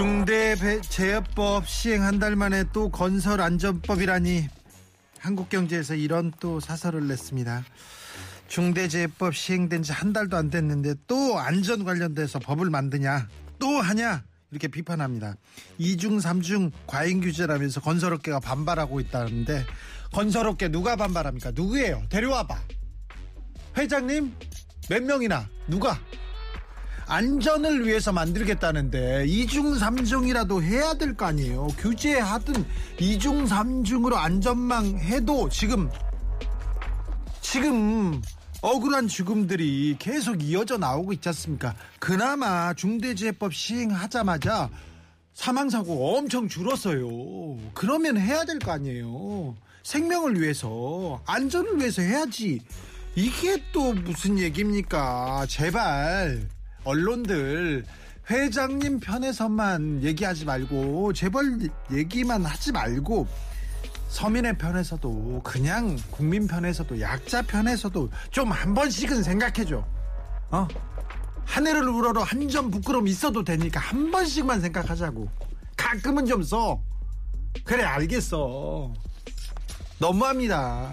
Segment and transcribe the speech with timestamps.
[0.00, 4.48] 중대재해법 시행 한 달 만에 또 건설 안전법이라니
[5.18, 7.62] 한국경제에서 이런 또 사설을 냈습니다.
[8.48, 14.68] 중대재해법 시행된 지 한 달도 안 됐는데 또 안전 관련돼서 법을 만드냐 또 하냐 이렇게
[14.68, 15.34] 비판합니다.
[15.76, 19.66] 이중 삼중 과잉 규제라면서 건설업계가 반발하고 있다는데
[20.14, 21.50] 건설업계 누가 반발합니까?
[21.50, 22.04] 누구예요?
[22.08, 22.58] 데려와봐.
[23.76, 24.32] 회장님
[24.88, 26.00] 몇 명이나 누가?
[27.10, 31.66] 안전을 위해서 만들겠다는데 이중 삼중이라도 해야 될 거 아니에요.
[31.78, 32.64] 규제하든
[33.00, 35.90] 이중 삼중으로 안전망 해도 지금
[37.40, 38.22] 지금
[38.62, 41.74] 억울한 죽음들이 계속 이어져 나오고 있지 않습니까?
[41.98, 44.70] 그나마 중대재해법 시행하자마자
[45.34, 47.08] 사망사고 엄청 줄었어요.
[47.74, 49.56] 그러면 해야 될 거 아니에요.
[49.82, 52.60] 생명을 위해서, 안전을 위해서 해야지.
[53.16, 55.46] 이게 또 무슨 얘기입니까?
[55.48, 56.46] 제발,
[56.84, 57.84] 언론들,
[58.30, 61.58] 회장님 편에서만 얘기하지 말고, 제발
[61.92, 63.26] 얘기만 하지 말고,
[64.08, 69.84] 서민의 편에서도 그냥 국민 편에서도 약자 편에서도 좀 한 번씩은 생각해줘.
[70.50, 70.68] 어?
[71.44, 75.28] 하늘을 우러러 한 점 부끄럼 있어도 되니까 한 번씩만 생각하자고.
[75.76, 76.80] 가끔은 좀 써.
[77.64, 78.92] 그래 알겠어.
[79.98, 80.90] 너무합니다.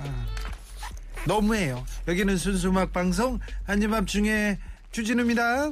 [1.26, 1.84] 너무해요.
[2.08, 4.60] 여기는 순수 음악 방송 한입밤중에
[4.92, 5.72] 주진우입니다.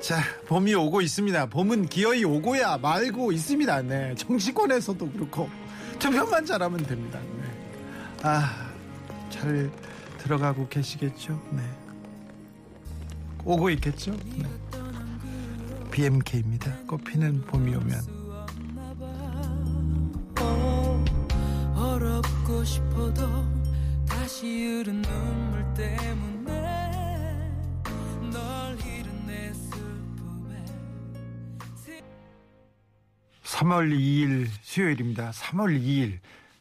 [0.00, 1.46] 자, 봄이 오고 있습니다.
[1.46, 3.82] 봄은 기어이 오고야 말고 있습니다.
[3.82, 4.14] 네.
[4.14, 5.50] 정치권에서도 그렇고
[5.98, 7.18] 투표만 잘하면 됩니다.
[7.18, 8.22] 네.
[8.22, 8.70] 아,
[9.30, 9.68] 잘
[10.18, 11.42] 들어가고 계시겠죠?
[11.50, 11.62] 네.
[13.44, 14.12] 오고 있겠죠?
[14.36, 14.48] 네.
[15.90, 16.72] BMK입니다.
[16.86, 18.25] 꽃피는 봄이 오면.
[22.66, 23.22] 싶어도
[24.08, 27.52] 다시 흐른 눈물 때문에
[28.32, 30.64] 널 잃은 내 슬픔에
[33.44, 35.30] 3월 2일 수요일입니다.
[35.30, 36.18] 3월 2일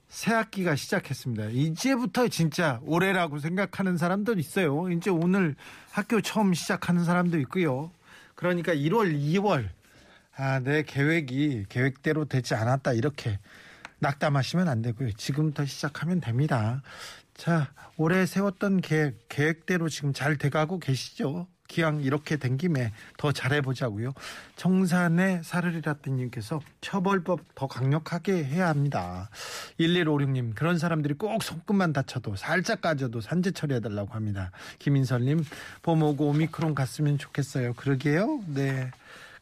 [0.08, 1.48] 새 학기가 시작했습니다.
[1.48, 4.90] 이제부터 진짜 올해라고 생각하는 사람도 있어요.
[4.92, 5.56] 이제 오늘
[5.90, 7.92] 학교 처음 시작하는 사람도 있고요.
[8.36, 9.70] 그러니까 1월, 2월
[10.38, 13.40] 아, 내 계획이 계획대로 되지 않았다 이렇게
[14.06, 15.14] 낙담하시면 안 되고요.
[15.14, 16.84] 지금부터 시작하면 됩니다.
[17.34, 21.48] 자, 올해 세웠던 계획, 계획대로 지금 잘 돼가고 계시죠?
[21.68, 24.14] 기왕 이렇게 된 김에 더 잘해보자고요.
[24.56, 29.32] 청산의 사르리라떼님께서 처벌법 더 강력하게 해야 합니다.
[29.80, 34.52] 1156님 그런 사람들이 꼭 손끝만 다쳐도 살짝 까져도 산재 처리해달라고 합니다.
[34.78, 35.44] 김인설님
[35.82, 37.74] 봄 오고 오미크론 갔으면 좋겠어요.
[37.74, 38.44] 그러게요.
[38.46, 38.92] 네.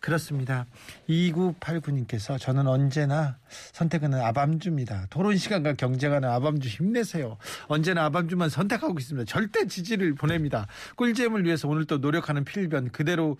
[0.03, 0.65] 그렇습니다.
[1.09, 3.37] 2989님께서 저는 언제나
[3.71, 5.07] 선택하는 아밤주입니다.
[5.09, 7.37] 토론 시간과 경쟁하는 아밤주 힘내세요.
[7.67, 9.23] 언제나 아밤주만 선택하고 있습니다.
[9.31, 10.67] 절대 지지를 보냅니다.
[10.97, 13.37] 꿀잼을 위해서 오늘 또 노력하는 필변 그대로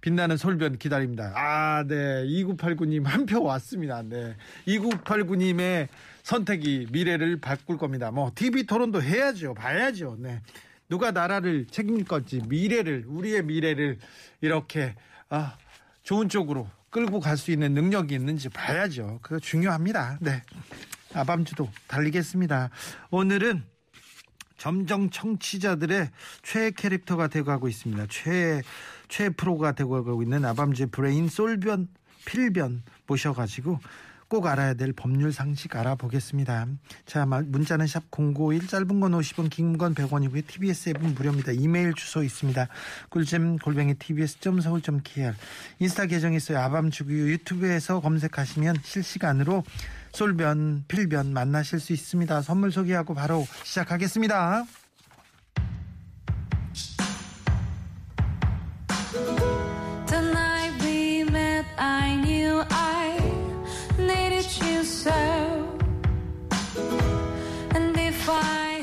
[0.00, 1.34] 빛나는 솔변 기다립니다.
[1.36, 2.24] 아, 네.
[2.24, 4.02] 2989님 한 표 왔습니다.
[4.02, 4.34] 네.
[4.66, 5.88] 2989님의
[6.22, 8.10] 선택이 미래를 바꿀 겁니다.
[8.10, 9.52] 뭐 TV 토론도 해야죠.
[9.52, 10.16] 봐야죠.
[10.18, 10.40] 네.
[10.88, 13.98] 누가 나라를 책임질 건지 미래를 우리의 미래를
[14.40, 14.94] 이렇게
[15.28, 15.58] 아
[16.08, 19.18] 좋은 쪽으로 끌고 갈 수 있는 능력이 있는지 봐야죠.
[19.20, 20.16] 그거 중요합니다.
[20.22, 20.42] 네.
[21.12, 22.70] 아밤주도 달리겠습니다.
[23.10, 23.62] 오늘은
[24.56, 26.10] 점정 청취자들의
[26.42, 28.06] 최애 캐릭터가 되어가고 있습니다.
[28.08, 28.62] 최애,
[29.08, 31.88] 최애 프로가 되어가고 있는 아밤주의 브레인 솔변,
[32.24, 33.78] 필변 모셔가지고
[34.28, 36.66] 꼭 알아야 될 법률 상식 알아보겠습니다.
[37.06, 40.46] 자, 문자는 샵 051, 짧은 건 50원, 긴 건 100원이고요.
[40.46, 41.52] TBS 앱은 무료입니다.
[41.52, 42.68] 이메일 주소 있습니다.
[43.08, 45.34] 꿀잼 골뱅이 tbs.서울.kr
[45.78, 46.58] 인스타 계정 있어요.
[46.58, 47.28] 아밤주고요.
[47.30, 49.64] 유튜브에서 검색하시면 실시간으로
[50.12, 52.42] 솔변, 필변 만나실 수 있습니다.
[52.42, 54.64] 선물 소개하고 바로 시작하겠습니다.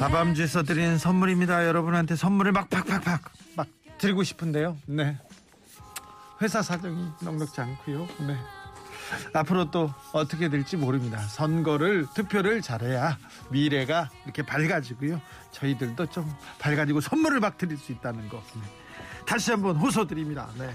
[0.05, 1.65] 아밤주에서 드리는 선물입니다.
[1.65, 3.23] 여러분한테 선물을 막 팍팍팍
[3.55, 3.67] 막
[3.97, 4.77] 드리고 싶은데요.
[4.85, 5.17] 네.
[6.43, 8.07] 회사 사정이 넉넉지 않고요.
[8.27, 8.37] 네.
[9.33, 11.17] 앞으로 또 어떻게 될지 모릅니다.
[11.17, 13.17] 선거를 투표를 잘해야
[13.49, 15.19] 미래가 이렇게 밝아지고요.
[15.49, 18.43] 저희들도 좀 밝아지고 선물을 막 드릴 수 있다는 거.
[18.53, 18.61] 네.
[19.25, 20.49] 다시 한번 호소드립니다.
[20.59, 20.69] 네.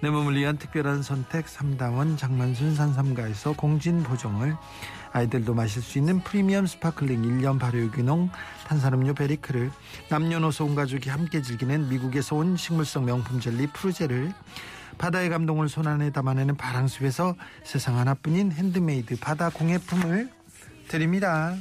[0.00, 4.56] 내 몸을 위한 특별한 선택 3다원 장만순 산삼가에서 공진 보정을
[5.12, 8.30] 아이들도 마실 수 있는 프리미엄 스파클링 1년 발효 유기농
[8.64, 9.70] 탄산음료 베리크를
[10.10, 14.32] 남녀노소 온 가족이 함께 즐기는 미국에서 온 식물성 명품 젤리 프루제를
[14.98, 17.34] 바다의 감동을 손안에 담아내는 바랑숲에서
[17.64, 20.30] 세상 하나뿐인 핸드메이드 바다 공예품을
[20.88, 21.54] 드립니다.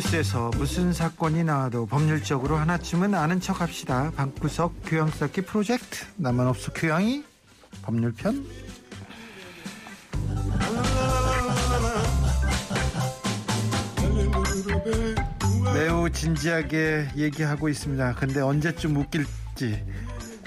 [0.00, 4.10] 뉴스에서 무슨 사건이 나와도 법률적으로 하나쯤은 아는 척 합시다.
[4.16, 6.06] 방구석 교양 쌓기 프로젝트.
[6.16, 7.22] 나만 없어 교양이
[7.82, 8.46] 법률편.
[15.74, 18.14] 매우 진지하게 얘기하고 있습니다.
[18.14, 19.84] 근데 언제쯤 웃길지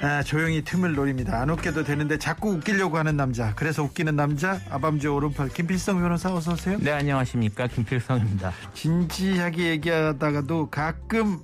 [0.01, 1.39] 아, 조용히 틈을 노립니다.
[1.41, 3.53] 안 웃겨도 되는데 자꾸 웃기려고 하는 남자.
[3.55, 6.77] 그래서 웃기는 남자 아밤주 오른팔 김필성 변호사 어서 오세요.
[6.81, 8.51] 네 안녕하십니까 김필성입니다.
[8.73, 11.39] 진지하게 얘기하다가도 가끔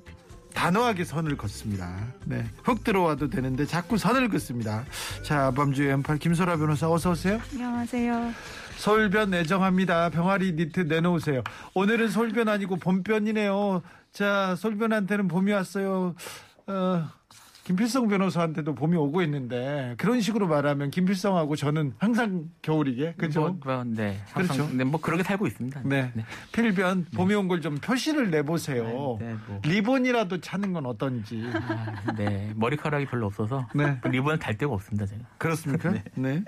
[0.54, 1.96] 단호하게 선을 걷습니다.
[2.26, 4.84] 네, 훅 들어와도 되는데 자꾸 선을 긋습니다.
[5.24, 7.40] 자, 밤주 왼팔 김소라 변호사 어서 오세요.
[7.54, 8.34] 안녕하세요.
[8.78, 10.10] 서울변 애정합니다.
[10.10, 11.44] 병아리 니트 내놓으세요.
[11.76, 13.84] 오늘은 서울변 아니고 봄변이네요.
[14.12, 16.16] 자, 서울변한테는 봄이 왔어요.
[16.68, 17.10] 어,
[17.70, 23.42] 김필성 변호사한테도 봄이 오고 있는데 그런 식으로 말하면 김필성하고 저는 항상 겨울이게 그죠?
[23.42, 24.76] 뭐, 뭐, 네, 항상, 그렇죠.
[24.76, 25.82] 네, 뭐 그렇게 살고 있습니다.
[25.86, 26.12] 네.
[26.52, 29.18] 필변 봄이 온 걸 좀 표시를 내보세요.
[29.20, 29.60] 네, 네, 뭐.
[29.64, 31.44] 리본이라도 찾는 건 어떤지.
[31.54, 34.00] 아, 네, 머리카락이 별로 없어서 네.
[34.04, 35.22] 리본을 달 데가 없습니다 제가.
[35.38, 35.94] 그렇습니까?
[36.16, 36.44] 네.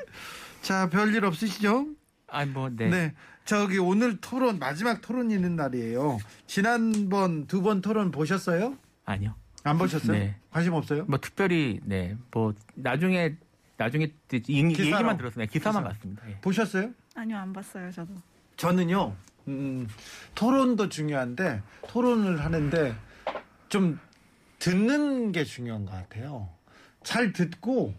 [0.64, 1.86] 자, 별일 없으시죠?
[2.30, 2.90] 아, 뭐, 네.
[2.90, 3.14] 네.
[3.46, 6.18] 저기 오늘 토론 마지막 토론 있는 날이에요.
[6.48, 8.76] 지난번 두 번 토론 보셨어요?
[9.06, 9.36] 아니요.
[9.64, 10.12] 안 보셨어요?
[10.18, 10.36] 네.
[10.50, 11.06] 관심 없어요?
[11.06, 13.36] 뭐 특별히 네, 뭐 나중에
[13.78, 14.86] 나중에 이- 기사로.
[14.98, 15.46] 얘기만 들었어요.
[15.48, 15.94] 기사만 기사.
[15.94, 16.30] 봤습니다.
[16.30, 16.38] 예.
[16.42, 16.92] 보셨어요?
[17.16, 18.14] 아니요, 안 봤어요, 저도.
[18.58, 19.16] 저는요.
[19.48, 19.88] 음,
[20.36, 22.96] 토론도 중요한데 토론을 하는데
[23.70, 24.00] 좀
[24.60, 26.50] 듣는 게 중요한 것 같아요.
[27.04, 27.96] 잘 듣고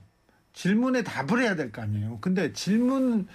[0.52, 2.18] 질문에 답을 해야 될 거 아니에요.
[2.20, 3.26] 근데 질문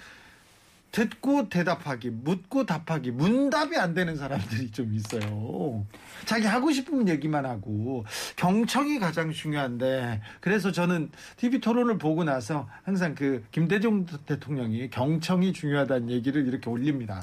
[0.90, 5.86] 듣고 대답하기, 묻고 답하기, 문답이 안 되는 사람들이 좀 있어요.
[6.24, 8.04] 자기 하고 싶은 얘기만 하고
[8.36, 16.10] 경청이 가장 중요한데 그래서 저는 TV 토론을 보고 나서 항상 그 김대중 대통령이 경청이 중요하다는
[16.10, 17.22] 얘기를 이렇게 올립니다.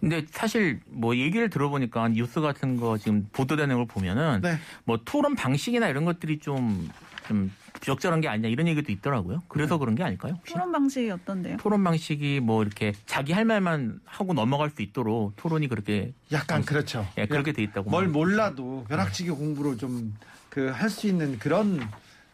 [0.00, 4.58] 근데 사실 뭐 얘기를 들어보니까 뉴스 같은 거 지금 보도되는 걸 보면은 네.
[4.84, 6.88] 뭐 토론 방식이나 이런 것들이 좀,
[7.28, 9.42] 좀 부적절한 게 아니냐 이런 얘기도 있더라고요.
[9.48, 10.34] 그래서 그런 게 아닐까요?
[10.34, 10.54] 혹시?
[10.54, 11.56] 토론 방식이 어떤데요?
[11.58, 17.06] 토론 방식이 뭐 이렇게 자기 할 말만 하고 넘어갈 수 있도록 토론이 그렇게 약간 그렇죠.
[17.18, 18.08] 예, 그렇게 돼 있다고 뭘.
[18.08, 20.14] 몰라도 벼락치기 공부로 좀
[20.50, 21.86] 그 할 수 있는 그런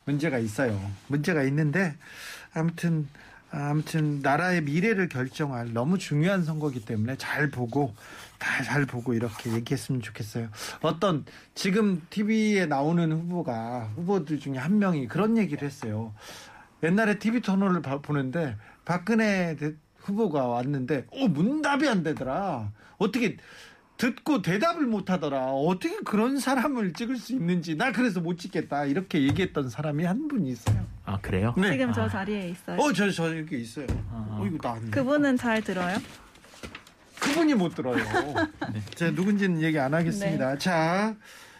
[0.05, 0.81] 문제가 있어요.
[1.09, 1.97] 문제가 있는데
[2.55, 3.09] 아무튼
[3.51, 7.95] 아무튼 나라의 미래를 결정할 너무 중요한 선거기 때문에 잘 보고
[8.43, 10.49] 다 잘 보고 이렇게 얘기했으면 좋겠어요.
[10.81, 11.25] 어떤
[11.55, 16.13] 지금 TV에 나오는 후보가 후보들 중에 한 명이 그런 얘기를 했어요.
[16.83, 22.73] 옛날에 TV 토론을 봐- 보는데 박근혜 대- 후보가 왔는데 어 문답이 안 되더라.
[22.99, 23.37] 어떻게
[23.97, 25.53] 듣고 대답을 못 하더라.
[25.53, 28.87] 어떻게 그런 사람을 찍을 수 있는지 나 그래서 못 찍겠다.
[28.87, 30.85] 이렇게 얘기했던 사람이 한분 있어요.
[31.05, 31.55] 아 그래요?
[31.57, 31.71] 네.
[31.71, 32.81] 지금 저 자리에 있어요.
[32.81, 33.87] 어, 저, 저 이렇게 있어요.
[34.11, 34.39] 아.
[34.41, 34.91] 어, 이거 나 아니에요.
[34.91, 35.97] 그분은 잘 들어요?
[37.23, 37.97] 그분이 못 들어요.
[38.95, 40.59] 제가 누군지는 얘기 안 하겠습니다.
[40.59, 41.15] 자,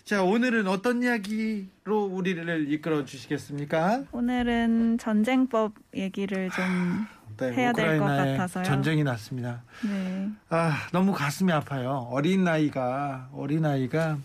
[0.05, 4.05] 자, 오늘은 어떤 이야기로 우리를 이끌어 주시겠습니까?
[4.11, 8.65] 오늘은 전쟁법 얘기를 좀 네, 해야 될것 우크라이나에 같아서요.
[8.65, 9.63] 전쟁이 났습니다.
[9.85, 10.31] 네.
[10.49, 12.09] 아, 너무 가슴이 아파요.
[12.11, 14.19] 어린 나이가 어린 아이가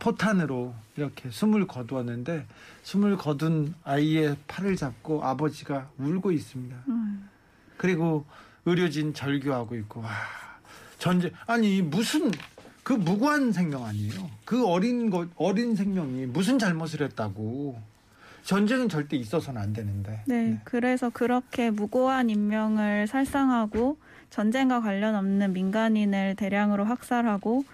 [0.00, 2.46] 포탄으로 이렇게 숨을 거두었는데
[2.82, 6.76] 숨을 거둔 아이의 팔을 잡고 아버지가 울고 있습니다.
[6.88, 7.28] 음.
[7.76, 8.24] 그리고
[8.66, 10.10] 의료진 절규하고 있고 와,
[10.98, 12.30] 전쟁 아니 무슨
[12.82, 14.30] 그 무고한 생명 아니에요.
[14.44, 17.80] 그 어린 것 어린 생명이 무슨 잘못을 했다고
[18.44, 20.22] 전쟁은 절대 있어서는 안 되는데.
[20.26, 23.96] 네, 그래서 그렇게 무고한 인명을 살상하고
[24.28, 27.64] 전쟁과 관련 없는 민간인을 대량으로 학살하고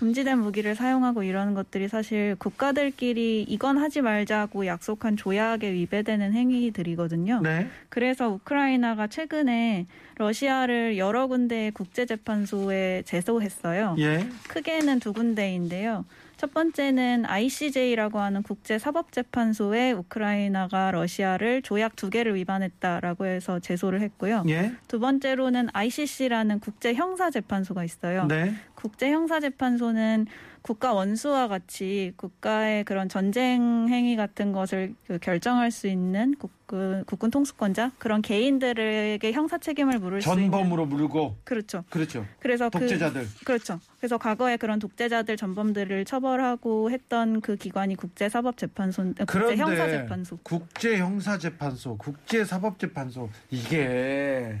[0.00, 7.42] 금지된 무기를 사용하고 이러는 것들이 사실 국가들끼리 이건 하지 말자고 약속한 조약에 위배되는 행위들이거든요.
[7.42, 7.68] 네.
[7.90, 9.84] 그래서 우크라이나가 최근에
[10.16, 13.96] 러시아를 여러 군데의 국제재판소에 제소했어요.
[13.98, 14.26] 예.
[14.48, 16.06] 크게는 두 군데인데요.
[16.40, 24.44] 첫 번째는 ICJ라고 하는 국제사법재판소에 우크라이나가 러시아를 조약 두 개를 위반했다라고 해서 제소를 했고요.
[24.48, 24.72] 예.
[24.88, 28.24] 두 번째로는 ICC라는 국제형사재판소가 있어요.
[28.24, 28.54] 네.
[28.74, 30.28] 국제형사재판소는
[30.62, 37.30] 국가 원수와 같이 국가의 그런 전쟁 행위 같은 것을 그 결정할 수 있는 국군, 국군
[37.30, 41.84] 통수권자 그런 개인들에게 형사 책임을 물을 수 있는 전범으로 물고 그렇죠.
[41.88, 42.26] 그렇죠.
[42.38, 43.26] 그래서 독재자들.
[43.38, 43.80] 그 그렇죠.
[43.98, 50.38] 그래서 과거에 그런 독재자들 전범들을 처벌하고 했던 그 기관이 국제사법재판소, 아, 그런데 국제 형사재판소.
[50.42, 54.60] 국제 형사재판소, 국제 사법재판소 이게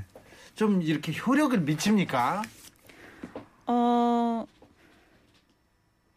[0.54, 2.42] 좀 이렇게 효력을 미칩니까?
[3.66, 4.46] 어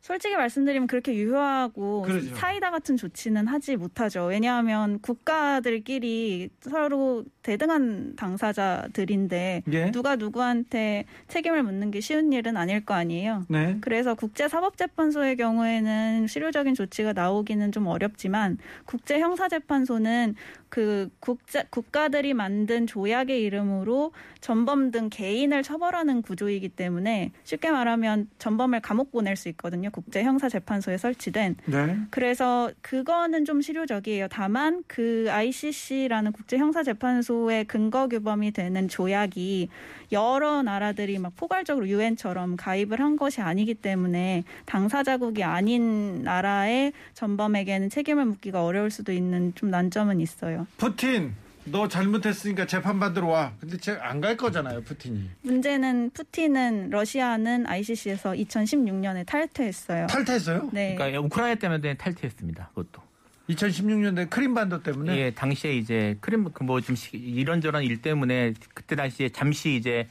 [0.03, 2.35] 솔직히 말씀드리면 그렇게 유효하고 그러죠.
[2.35, 4.25] 사이다 같은 조치는 하지 못하죠.
[4.25, 9.91] 왜냐하면 국가들끼리 서로 대등한 당사자들인데 예.
[9.91, 13.45] 누가 누구한테 책임을 묻는 게 쉬운 일은 아닐 거 아니에요.
[13.47, 13.77] 네.
[13.79, 20.35] 그래서 국제사법재판소의 경우에는 실효적인 조치가 나오기는 좀 어렵지만 국제형사재판소는
[20.67, 28.81] 그 국자, 국가들이 만든 조약의 이름으로 전범 등 개인을 처벌하는 구조이기 때문에 쉽게 말하면 전범을
[28.81, 29.91] 감옥 보낼 수 있거든요.
[29.93, 31.55] 국제 형사 재판소에 설치된.
[31.65, 31.97] 네.
[32.09, 34.27] 그래서 그거는 좀 실효적이에요.
[34.29, 39.69] 다만 그 ICC라는 국제 형사 재판소의 근거 규범이 되는 조약이
[40.11, 48.25] 여러 나라들이 막 포괄적으로 유엔처럼 가입을 한 것이 아니기 때문에 당사자국이 아닌 나라의 전범에게는 책임을
[48.25, 50.67] 묻기가 어려울 수도 있는 좀 난점은 있어요.
[50.77, 51.33] 푸틴
[51.65, 53.53] 너 잘못했으니까 재판 받으러 와.
[53.59, 55.29] 근데 제가 안갈 거잖아요, 푸틴이.
[55.41, 60.07] 문제는 푸틴은 러시아는 ICC에서 2016년에 탈퇴했어요.
[60.07, 60.69] 탈퇴했어요?
[60.71, 60.95] 네.
[60.95, 62.69] 그러니까 우크라이나 때문에 탈퇴했습니다.
[62.69, 63.01] 그것도.
[63.49, 70.07] 2016년에 크림반도 때문에 예, 당시에 이제 크림 뭐좀 이런저런 일 때문에 그때 당시에 잠시 이제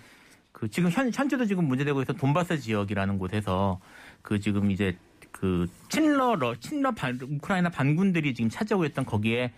[0.52, 3.80] 그 지금 현 현재도 지금 문제되고 있어 돈바스 지역이라는 곳에서
[4.20, 4.96] 그 지금 이제
[5.30, 9.50] 그 친러 러 친러 반, 우크라이나 반군들이 지금 차지하고 있던 거기에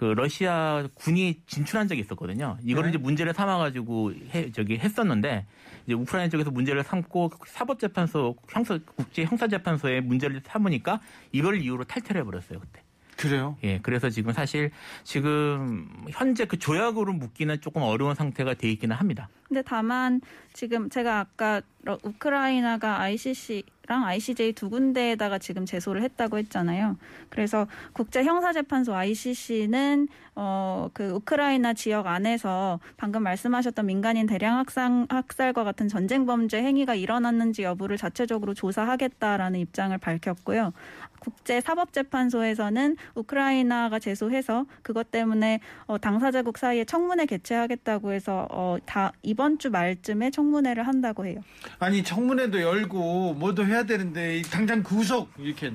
[0.00, 2.56] 그 러시아 군이 진출한 적이 있었거든요.
[2.64, 2.94] 이거를 네.
[2.96, 5.44] 이제 문제를 삼아가지고 해, 저기 했었는데
[5.84, 11.00] 이제 우크라이나 쪽에서 문제를 삼고 사법재판소 형사 국제 형사재판소에 문제를 삼으니까
[11.32, 12.80] 이걸 이유로 탈퇴를 해버렸어요 그때.
[13.18, 13.58] 그래요.
[13.62, 14.70] 예, 그래서 지금 사실
[15.04, 19.28] 지금 현재 그 조약으로 묶기는 조금 어려운 상태가 돼 있기는 합니다.
[19.46, 20.22] 근데 다만
[20.54, 26.96] 지금 제가 아까 러- 우크라이나가 ICC 랑 ICJ 두 군데에다가 지금 제소를 했다고 했잖아요.
[27.28, 30.06] 그래서 국제 형사 재판소 ICC는
[30.36, 37.64] 어그 우크라이나 지역 안에서 방금 말씀하셨던 민간인 대량 학상, 학살과 같은 전쟁 범죄 행위가 일어났는지
[37.64, 40.72] 여부를 자체적으로 조사하겠다라는 입장을 밝혔고요.
[41.20, 49.12] 국제 사법 재판소에서는 우크라이나가 제소해서 그것 때문에 어, 당사자국 사이에 청문회 개최하겠다고 해서 어, 다
[49.22, 51.40] 이번 주 말쯤에 청문회를 한다고 해요.
[51.78, 55.72] 아니 청문회도 열고 뭐도 해야 되는데 이 당장 구속 이렇게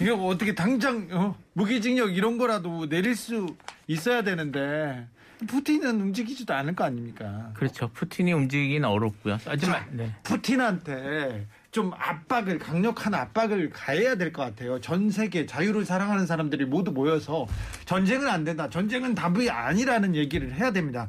[0.00, 3.54] 이거 어떻게 당장 어, 무기징역 이런 거라도 내릴 수
[3.86, 5.06] 있어야 되는데
[5.46, 7.50] 푸틴은 움직이지도 않을 거 아닙니까?
[7.54, 7.88] 그렇죠.
[7.94, 9.38] 푸틴이 움직이기는 어렵고요.
[9.46, 10.14] 하지만 네.
[10.22, 14.80] 푸틴한테 좀 압박을 강력한 압박을 가해야 될 것 같아요.
[14.80, 17.46] 전 세계 자유를 사랑하는 사람들이 모두 모여서
[17.86, 18.68] 전쟁은 안 된다.
[18.68, 21.08] 전쟁은 답이 아니라는 얘기를 해야 됩니다.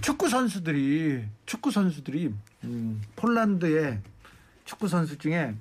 [0.00, 2.32] 축구 선수들이 축구 선수들이
[2.64, 3.98] 음, 폴란드의
[4.70, 5.52] 축구 선수 중에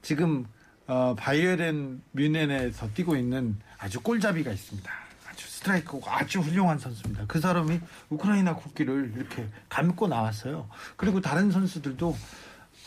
[0.00, 0.46] 지금
[0.86, 4.90] 어, 바이에른 뮌헨에서 뛰고 있는 아주 꼴잡이가 있습니다.
[5.28, 7.24] 아주 스트라이커가 아주 훌륭한 선수입니다.
[7.28, 7.78] 그 사람이
[8.08, 10.70] 우크라이나 국기를 이렇게 감고 나왔어요.
[10.96, 12.16] 그리고 다른 선수들도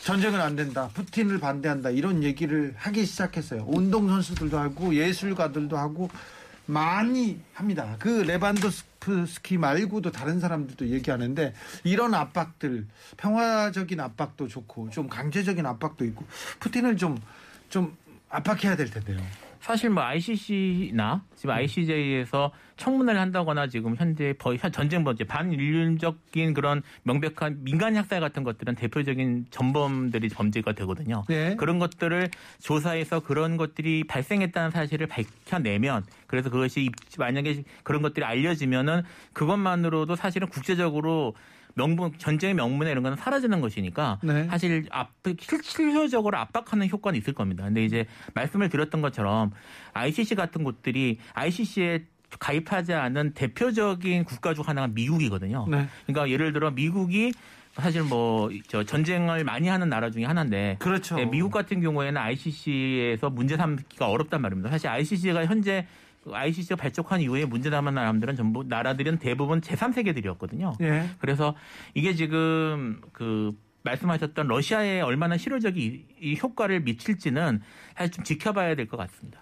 [0.02, 0.90] 전쟁은 안 된다.
[0.92, 1.90] 푸틴을 반대한다.
[1.90, 3.66] 이런 얘기를 하기 시작했어요.
[3.68, 6.10] 운동 선수들도 하고 예술가들도 하고
[6.70, 7.96] 많이 합니다.
[7.98, 12.86] 그 레반도스키 말고도 다른 사람들도 얘기하는데 이런 압박들
[13.16, 16.24] 평화적인 압박도 좋고 좀 강제적인 압박도 있고
[16.60, 17.96] 푸틴을 좀좀
[18.28, 19.20] 압박해야 될 텐데요.
[19.60, 26.82] 사실 뭐 ICC나 지금 ICJ에서 청문회를 한다거나 지금 현재 거의 현- 전쟁 범죄 반인륜적인 그런
[27.02, 31.24] 명백한 민간 학살 같은 것들은 대표적인 전범들이 범죄가 되거든요.
[31.28, 31.56] 네.
[31.56, 39.02] 그런 것들을 조사해서 그런 것들이 발생했다는 사실을 밝혀내면 그래서 그것이 입- 만약에 그런 것들이 알려지면은
[39.34, 41.34] 그것만으로도 사실은 국제적으로
[41.74, 44.46] 명분 전쟁의 명분에 이런 거는 사라지는 것이니까 네.
[44.48, 47.64] 사실 압 실- 실효적으로 압박하는 효과는 있을 겁니다.
[47.64, 49.50] 근데 이제 말씀을 드렸던 것처럼
[49.94, 52.04] ICC 같은 곳들이 ICC에
[52.38, 55.66] 가입하지 않은 대표적인 국가 중 하나가 미국이거든요.
[55.68, 55.88] 네.
[56.06, 57.32] 그러니까 예를 들어 미국이
[57.74, 61.16] 사실 뭐 저 전쟁을 많이 하는 나라 중에 하나인데 그렇죠.
[61.16, 64.70] 네, 미국 같은 경우에는 ICC에서 문제 삼기가 어렵단 말입니다.
[64.70, 65.86] 사실 ICC가 현재
[66.34, 70.74] ICC가 발족한 이후에 문제 삼은 나라들은 전부 나라들은 대부분 제3세계들이었거든요.
[70.80, 71.08] 예.
[71.18, 71.54] 그래서
[71.94, 77.62] 이게 지금 그 말씀하셨던 러시아에 얼마나 실효적인 이- 이 효과를 미칠지는
[77.96, 79.40] 사실 좀 지켜봐야 될 것 같습니다.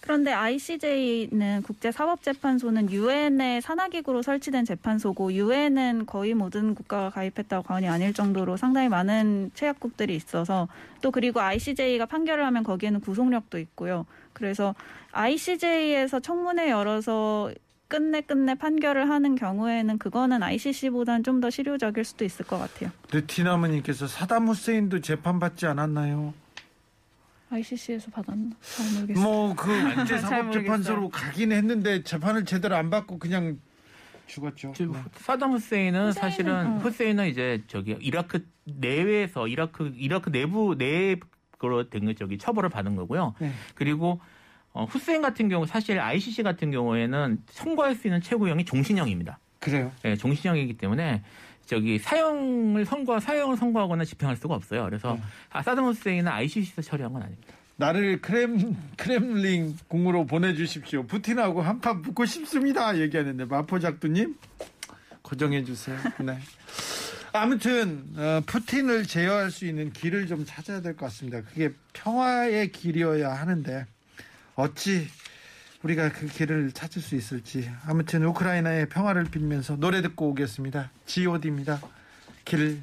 [0.00, 8.56] 그런데 ICJ는 국제사법재판소는 유엔의 산하기구로 설치된 재판소고 유엔은 거의 모든 국가가 가입했다고 과언이 아닐 정도로
[8.56, 10.68] 상당히 많은 체약국들이 있어서
[11.02, 14.06] 또 그리고 ICJ가 판결을 하면 거기에는 구속력도 있고요.
[14.36, 14.74] 그래서
[15.12, 17.50] ICJ에서 청문회 열어서
[17.88, 22.90] 끝내 끝내 판결을 하는 경우에는 그거는 ICC보다는 좀 더 실효적일 수도 있을 것 같아요.
[23.12, 26.34] 르티나무님께서 사담 후세인도 재판받지 않았나요?
[27.50, 28.50] ICC에서 받았나?
[28.60, 29.24] 잘 모르겠어요.
[29.24, 31.08] 뭐그 잘 국제사법재판소로.
[31.10, 33.58] 가긴 했는데 재판을 제대로 안 받고 그냥
[34.26, 34.72] 죽었죠.
[34.76, 34.86] 네.
[35.14, 36.78] 사담 후세인은 후세인은, 사실은 어.
[36.78, 41.16] 후세인은 이제 저기 이라크 내외에서 이라크 이라크 내부 내
[41.58, 43.34] 로된거 저기 처벌을 받은 거고요.
[43.38, 43.50] 네.
[43.74, 44.20] 그리고
[44.72, 49.38] 어, 후세인 같은 경우 사실 ICC 같은 경우에는 선고할 수 있는 최고형이 종신형입니다.
[49.58, 49.90] 그래요.
[50.04, 51.22] 예, 종신형이기 때문에
[51.64, 54.84] 저기 사형을 선고 사형을 선고하거나 집행할 수가 없어요.
[54.84, 55.22] 그래서 네.
[55.50, 57.54] 아, 사담 후세인은 ICC에서 처리한 건 아닙니다.
[57.76, 61.04] 나를 크렘 크렘린 궁으로 보내주십시오.
[61.06, 62.98] 푸틴하고 한판 붙고 싶습니다.
[62.98, 64.36] 얘기하는데 마포 작두님
[65.22, 65.96] 고정해 주세요.
[66.20, 66.38] 네.
[67.40, 71.42] 아무튼 어, 푸틴을 제어할 수 있는 길을 좀 찾아야 될 것 같습니다.
[71.42, 73.86] 그게 평화의 길이어야 하는데
[74.54, 75.08] 어찌
[75.82, 80.90] 우리가 그 길을 찾을 수 있을지 아무튼 우크라이나의 평화를 빌면서 노래 듣고 오겠습니다.
[81.06, 81.80] G.O.D입니다.
[82.44, 82.82] 길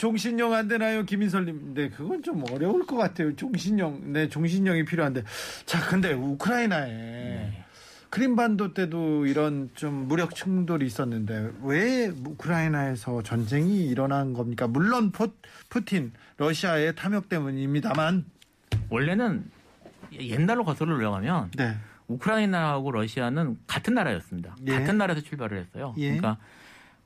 [0.00, 1.04] 종신령 안 되나요?
[1.04, 1.74] 김인설님.
[1.74, 3.36] 네, 그건 좀 어려울 것 같아요.
[3.36, 4.14] 종신령.
[4.14, 5.24] 네, 종신령이 필요한데.
[5.66, 7.64] 자, 근데 우크라이나에
[8.08, 14.66] 크림반도 때도 이런 좀 무력 충돌이 있었는데 왜 우크라이나에서 전쟁이 일어난 겁니까?
[14.66, 15.28] 물론 포,
[15.68, 18.24] 푸틴 러시아의 탐욕 때문입니다만.
[18.88, 19.44] 원래는
[20.18, 21.76] 옛날로 거슬러 올라가면 네.
[22.08, 24.56] 우크라이나하고 러시아는 같은 나라였습니다.
[24.66, 24.78] 예.
[24.78, 25.94] 같은 나라에서 출발을 했어요.
[25.98, 26.16] 예.
[26.16, 26.38] 그러니까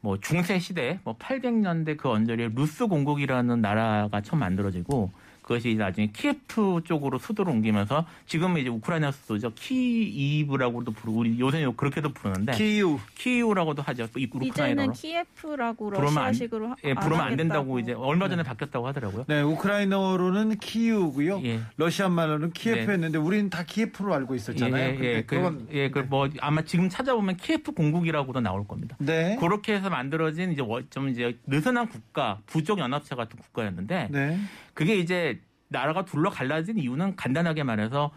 [0.05, 5.11] 뭐 중세 시대, 뭐 800년대 그 언저리에 루스 공국이라는 나라가 처음 만들어지고
[5.44, 9.52] 그것이 나중에 키예프 쪽으로 수도를 옮기면서 지금은 이제 우크라이나 수도죠.
[9.54, 12.98] 키이브라고도 부르고 우리 요새는 그렇게도 부르는데 키우.
[13.14, 14.09] 키이우라고도 하죠.
[14.16, 14.92] 이 이제는 우크라이나로.
[14.92, 17.78] 키예프라고 부르면 안- 러시아식으로 하- 예, 부르면 안 된다고 하겠다고.
[17.80, 19.24] 이제 얼마 전에 바뀌었다고 하더라고요.
[19.28, 21.42] 네, 우크라이나어로는 키우고요.
[21.44, 21.61] 예.
[21.76, 22.92] 러시아 말로는 키예프 네.
[22.94, 24.83] 했는데 우리는 다 키예프로 알고 있었잖아요.
[24.83, 28.96] 예, 예, 그, 그건 예, 그뭐 아마 지금 찾아보면 키예프 공국이라고도 나올 겁니다.
[28.98, 29.37] 네.
[29.38, 34.38] 그렇게 해서 만들어진 이제 워- 좀 이제 느슨한 국가, 부족 연합체 같은 국가였는데 네.
[34.74, 38.10] 그게 이제 나라가 둘러 갈라진 이유는 간단하게 말해서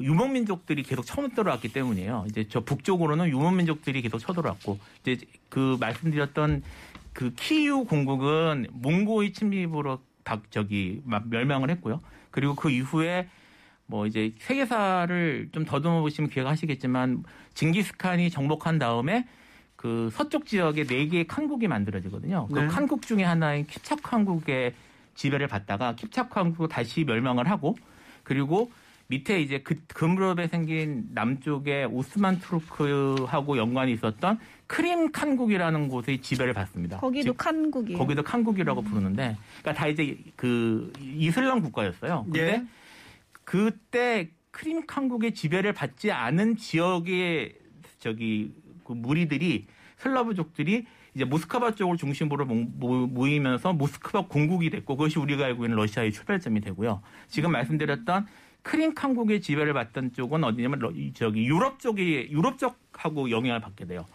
[0.00, 2.26] 유목민족들이 계속 쳐들어왔기 때문이에요.
[2.28, 6.62] 이제 저 북쪽으로는 유목민족들이 계속 쳐들어왔고 이제 그 말씀드렸던
[7.12, 12.00] 그 키우 공국은 몽고의 침입으로 다 저기 막 멸망을 했고요.
[12.30, 13.28] 그리고 그 이후에
[13.86, 19.28] 뭐 이제 세계사를 좀 더듬어 보시면 기억하시겠지만 징기스칸이 정복한 다음에
[19.76, 22.48] 그 서쪽 지역에 네 개의 칸국이 만들어지거든요.
[22.48, 22.66] 그 네.
[22.66, 24.74] 칸국 중에 하나인 킵착 칸국의
[25.14, 27.76] 지배를 받다가 킵착 칸국 다시 멸망을 하고
[28.22, 28.70] 그리고
[29.08, 36.98] 밑에 이제 그 금무렵에 생긴 남쪽에 오스만 투르크하고 연관이 있었던 크림 칸국이라는 곳의 지배를 받습니다.
[36.98, 37.98] 거기도 즉, 칸국이에요.
[37.98, 42.24] 거기도 칸국이라고 부르는데, 그러니까 다 이제 그 이슬람 국가였어요.
[42.24, 42.64] 근데 예.
[43.44, 47.58] 그때 크림 칸국의 지배를 받지 않은 지역의
[47.98, 49.66] 저기 그 무리들이
[49.98, 56.60] 슬라브족들이 이제 모스크바 쪽을 중심으로 모이면서 모스크바 공국이 됐고 그것이 우리가 알고 있는 러시아의 출발점이
[56.60, 57.02] 되고요.
[57.28, 58.26] 지금 말씀드렸던
[58.62, 60.80] 크림 칸국의 지배를 받던 쪽은 어디냐면
[61.14, 64.06] 저기 유럽 쪽이 유럽 쪽하고 영향을 받게 돼요.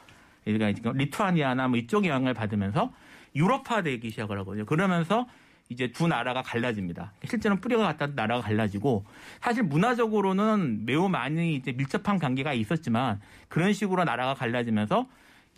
[0.43, 2.91] 그러니까 지금 리투아니아나 뭐 이쪽 영향을 받으면서
[3.35, 4.65] 유럽화되기 시작을 하거든요.
[4.65, 5.27] 그러면서
[5.69, 7.13] 이제 두 나라가 갈라집니다.
[7.23, 9.05] 실제로는 뿌리가 같다 나라가 갈라지고
[9.39, 15.07] 사실 문화적으로는 매우 많이 이제 밀접한 관계가 있었지만 그런 식으로 나라가 갈라지면서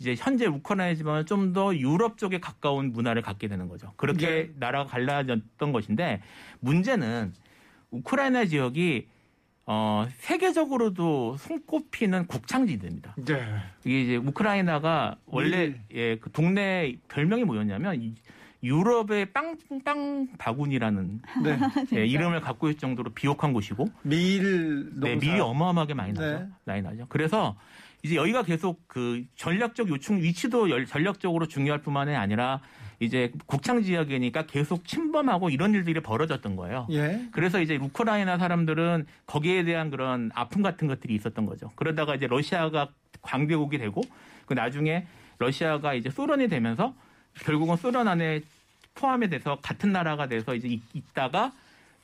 [0.02, 3.92] 이제 현재 우크라이나지만 좀 더 유럽 쪽에 가까운 문화를 갖게 되는 거죠.
[3.96, 4.50] 그렇게 네.
[4.56, 6.22] 나라가 갈라졌던 것인데
[6.60, 7.34] 문제는
[7.90, 9.06] 우크라이나 지역이
[9.66, 13.16] 어, 세계적으로도 손꼽히는 곡창지대입니다.
[13.26, 13.44] 네.
[13.84, 15.80] 이게 이제 우크라이나가 원래 네.
[15.92, 18.14] 예, 그 동네 별명이 뭐였냐면 이
[18.62, 21.58] 유럽의 빵 빵 바구니라는 네.
[21.98, 24.90] 예, 이름을 갖고 있을 정도로 비옥한 곳이고 밀.
[25.00, 26.38] 네, 밀이 어마어마하게 많이 나죠.
[26.38, 26.46] 네.
[26.64, 27.06] 많이 나죠.
[27.08, 27.56] 그래서
[28.02, 32.60] 이제 여기가 계속 그 전략적 요충 위치도 열- 전략적으로 중요할 뿐만이 아니라
[32.98, 36.86] 이제 곡창 지역이니까 계속 침범하고 이런 일들이 벌어졌던 거예요.
[36.90, 37.28] 예.
[37.30, 41.70] 그래서 이제 우크라이나 사람들은 거기에 대한 그런 아픔 같은 것들이 있었던 거죠.
[41.76, 42.88] 그러다가 이제 러시아가
[43.22, 44.02] 광대국이 되고
[44.46, 45.06] 그 나중에
[45.38, 46.94] 러시아가 이제 소련이 되면서
[47.40, 48.40] 결국은 소련 안에
[48.94, 51.52] 포함이 돼서 같은 나라가 돼서 이제 있- 있다가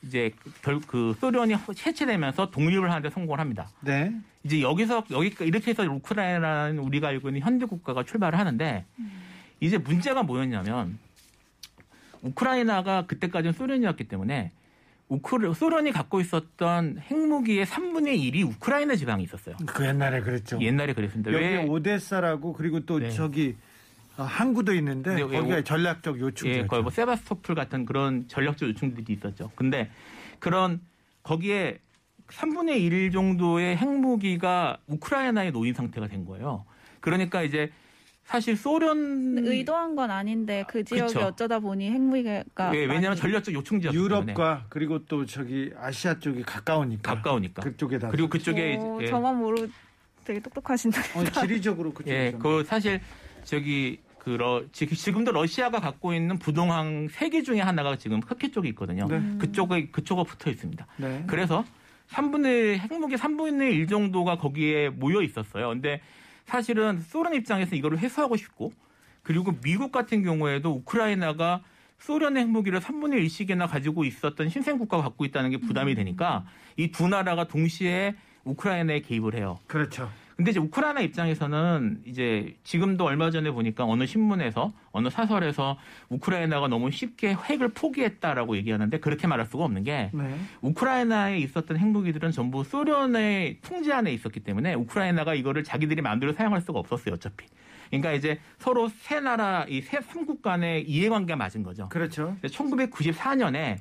[0.03, 0.31] 이제
[0.61, 3.69] 결, 그 소련이 해체되면서 독립을 하는데 성공을 합니다.
[3.81, 4.13] 네.
[4.43, 8.85] 이제 여기서 여기 이렇게 해서 우크라이나는 우리가 알고 있는 현대 국가가 출발을 하는데
[9.59, 10.97] 이제 문제가 뭐였냐면
[12.21, 14.51] 우크라이나가 그때까지는 소련이었기 때문에
[15.09, 19.55] 우크라, 소련이 갖고 있었던 핵무기의 3분의 1이 우크라이나 지방에 있었어요.
[19.65, 20.59] 그 옛날에 그랬죠.
[20.61, 21.33] 옛날에 그랬습니다.
[21.33, 23.09] 여기 왜 오데사라고 그리고 또 네.
[23.09, 23.68] 저기 어,
[24.25, 26.63] 항구도 있는데 네, 거기가 오- 전략적 요충지였죠.
[26.63, 29.51] 예, 거의 뭐 세바스토플 같은 그런 전략적 요충들이 있었죠.
[29.55, 29.89] 근데
[30.39, 30.81] 그런
[31.23, 31.79] 거기에
[32.27, 36.65] 3분의 1 정도의 핵무기가 우크라이나에 놓인 상태가 된 거예요.
[36.99, 37.71] 그러니까 이제
[38.25, 41.25] 사실 소련 의도한 건 아닌데 그 지역이 그쵸.
[41.25, 47.15] 어쩌다 보니 핵무기가 예, 왜냐하면 전략적 요충지였기 때문에 유럽과 그리고 또 저기 아시아 쪽이 가까우니까
[47.15, 47.63] 가까우니까.
[47.63, 49.67] 그쪽에다 그리고 그쪽에 오, 예, 저만 모르
[50.25, 51.01] 되게 똑똑하신다.
[51.17, 53.01] 어, 지리적으로 그쪽 예, 그 사실
[53.45, 58.51] 저기 그 러, 지- 지금도 러시아가 갖고 있는 부동항 세 개 중에 하나가 지금 터키
[58.51, 59.07] 쪽에 있거든요.
[59.07, 59.19] 네.
[59.39, 60.85] 그쪽에 그쪽에 붙어 있습니다.
[60.97, 61.23] 네.
[61.27, 61.65] 그래서
[62.11, 65.69] 3분의 핵무기 3분의 1 정도가 거기에 모여 있었어요.
[65.69, 66.01] 근데
[66.45, 68.71] 사실은 소련 입장에서 이거를 회수하고 싶고
[69.23, 71.61] 그리고 미국 같은 경우에도 우크라이나가
[71.99, 76.45] 소련의 핵무기를 3분의 1씩이나 가지고 있었던 신생 국가가 갖고 있다는 게 부담이 되니까
[76.77, 79.59] 이 두 나라가 동시에 우크라이나에 개입을 해요.
[79.67, 80.09] 그렇죠.
[80.39, 86.91] 근데 이제 우크라이나 입장에서는 이제 지금도 얼마 전에 보니까 어느 신문에서 어느 사설에서 우크라이나가 너무
[86.91, 90.39] 쉽게 핵을 포기했다라고 얘기하는데 그렇게 말할 수가 없는 게 네.
[90.61, 96.79] 우크라이나에 있었던 핵무기들은 전부 소련의 통제 안에 있었기 때문에 우크라이나가 이거를 자기들이 마음대로 사용할 수가
[96.79, 97.45] 없었어요, 어차피.
[97.89, 101.89] 그러니까 이제 서로 세 나라, 이 세 삼국 간의 이해관계가 맞은 거죠.
[101.89, 102.37] 그렇죠.
[102.43, 103.79] 1994년에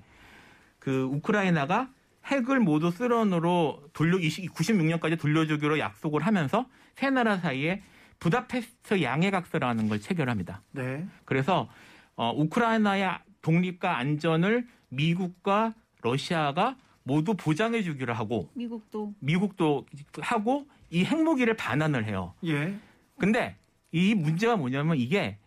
[0.80, 1.88] 그 우크라이나가
[2.28, 7.82] 핵을 모두 소련으로 돌려 96년까지 돌려주기로 약속을 하면서 세 나라 사이에
[8.20, 10.62] 부다페스트 양해각서라는 걸 체결합니다.
[10.72, 11.06] 네.
[11.24, 11.68] 그래서
[12.16, 13.10] 어, 우크라이나의
[13.42, 19.86] 독립과 안전을 미국과 러시아가 모두 보장해 주기로 하고 미국도 미국도
[20.20, 22.34] 하고 이 핵무기를 반환을 해요.
[22.44, 22.74] 예.
[23.18, 23.56] 근데
[23.92, 25.38] 이 문제가 뭐냐면 이게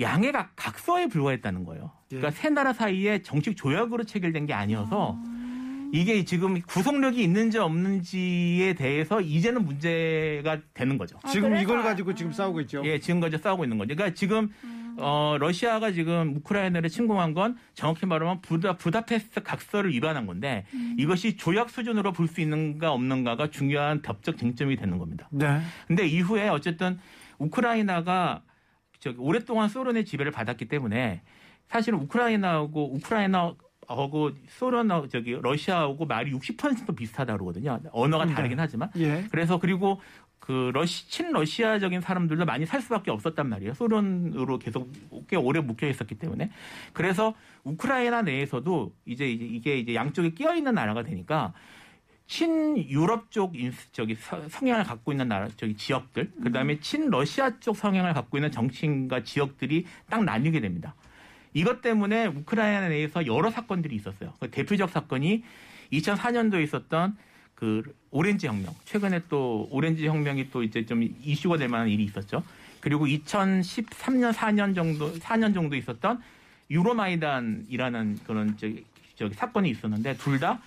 [0.00, 1.90] 양해가 각서에 불과했다는 거예요.
[2.08, 2.32] 그러니까 예.
[2.32, 5.18] 세 나라 사이에 정식 조약으로 체결된 게 아니어서
[5.94, 11.16] 이게 지금 구속력이 있는지 없는지에 대해서 이제는 문제가 되는 거죠.
[11.22, 12.82] 아, 지금 그래서- 이걸 가지고 지금 싸우고 있죠.
[12.84, 13.94] 예, 지금 까지 싸우고 있는 거죠.
[13.94, 14.48] 그러니까 지금
[14.96, 20.66] 어, 러시아가 지금 우크라이나를 침공한 건 정확히 말하면 부다, 부다페스트 각서를 위반한 건데
[20.98, 25.28] 이것이 조약 수준으로 볼 수 있는가 없는가가 중요한 법적 쟁점이 되는 겁니다.
[25.30, 25.60] 네.
[25.86, 26.98] 근데 이후에 어쨌든
[27.38, 28.42] 우크라이나가
[28.98, 31.22] 저기 오랫동안 소련의 지배를 받았기 때문에
[31.68, 33.54] 사실은 우크라이나하고 우크라이나
[33.88, 37.80] 하고 소련 저기 러시아하고 말이 60% 비슷하다 그러거든요.
[37.92, 38.34] 언어가 네.
[38.34, 39.24] 다르긴 하지만 예.
[39.30, 40.00] 그래서 그리고
[40.38, 43.72] 그 러시 친러시아적인 사람들도 많이 살 수밖에 없었단 말이에요.
[43.74, 44.92] 소련으로 계속
[45.28, 46.50] 꽤 오래 묶여 있었기 때문에
[46.92, 51.54] 그래서 우크라이나 내에서도 이제 이게 이제 양쪽에 끼어 있는 나라가 되니까
[52.26, 58.14] 친유럽 쪽 인- 저기 서- 성향을 갖고 있는 나라 저기 지역들 그다음에 친러시아 쪽 성향을
[58.14, 60.94] 갖고 있는 정치인과 지역들이 딱 나뉘게 됩니다.
[61.54, 64.34] 이것 때문에 우크라이나 내에서 여러 사건들이 있었어요.
[64.40, 65.44] 그 대표적 사건이
[65.92, 67.16] 2004년도에 있었던
[67.54, 68.74] 그 오렌지 혁명.
[68.84, 72.42] 최근에 또 오렌지 혁명이 또 이제 좀 이슈가 될 만한 일이 있었죠.
[72.80, 76.20] 그리고 2013년 4년 정도 4년 정도 있었던
[76.70, 80.60] 유로마이단이라는 그런 저기, 저기 사건이 있었는데 둘 다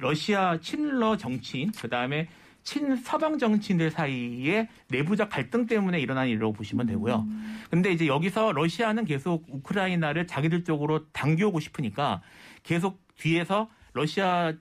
[0.00, 2.28] 러시아 친러 정치인 그다음에
[2.66, 7.24] 친서방 정치인들 사이에 내부적 갈등 때문에 일어난 일이라고 보시면 되고요.
[7.70, 12.22] 근데 이제 여기서 러시아는 계속 우크라이나를 자기들 쪽으로 당겨오고 싶으니까
[12.64, 14.52] 계속 뒤에서 러시아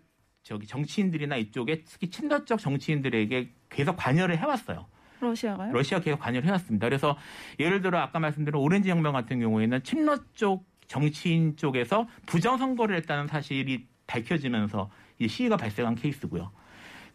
[0.44, 4.86] 저기 정치인들이나 이쪽에 특히 친러적 정치인들에게 계속 관여를 해왔어요.
[5.20, 5.74] 러시아가요?
[5.74, 6.86] 러시아 계속 관여를 해왔습니다.
[6.88, 7.18] 그래서
[7.60, 13.28] 예를 들어 아까 말씀드린 오렌지 혁명 같은 경우에는 친러 쪽 정치인 쪽에서 부정 선거를 했다는
[13.28, 16.52] 사실이 밝혀지면서 이 시위가 발생한 케이스고요.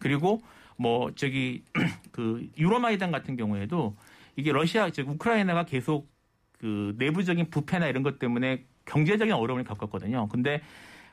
[0.00, 0.42] 그리고
[0.80, 1.62] 뭐 저기
[2.10, 3.96] 그 유로마이단 같은 경우에도
[4.34, 6.08] 이게 러시아 즉 우크라이나가 계속
[6.58, 10.28] 그 내부적인 부패나 이런 것 때문에 경제적인 어려움을 겪었거든요.
[10.28, 10.62] 근데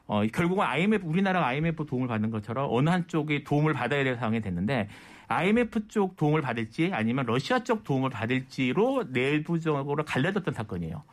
[0.06, 4.88] 어, 결국은 IMF, 우리나라가 IMF 도움을 받는 것처럼 어느 한쪽이 도움을 받아야 될 상황이 됐는데
[5.27, 11.03] IMF 쪽 도움을 받을지 아니면 러시아 쪽 도움을 받을지로 내부적으로 갈려졌던 사건이에요.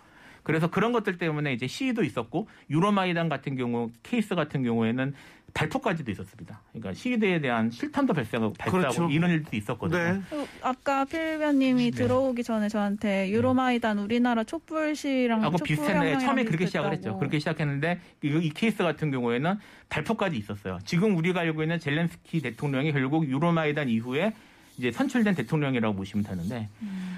[0.44, 5.14] 그래서 그런 것들 때문에 이제 시위도 있었고 유로마이단 같은 경우 케이스 같은 경우에는
[5.54, 6.60] 발포까지도 있었습니다.
[6.72, 9.08] 그러니까 시위대에 대한 실탄도 발사하고 발사하고 그렇죠.
[9.10, 9.98] 이런 일도 있었거든요.
[9.98, 10.22] 네.
[10.32, 11.96] 어, 아까 필변님이 네.
[11.96, 17.16] 들어오기 전에 저한테 유로마이단 우리나라 촛불 시위랑 하고 촛불 비슷했는데 처음에 그렇게 시작을 했죠.
[17.18, 19.54] 그렇게 시작했는데 이, 이 케이스 같은 경우에는
[19.88, 20.78] 발포까지 있었어요.
[20.84, 24.34] 지금 우리가 알고 있는 젤렌스키 대통령이 결국 유로마이단 이후에
[24.76, 26.68] 이제 선출된 대통령이라고 보시면 되는데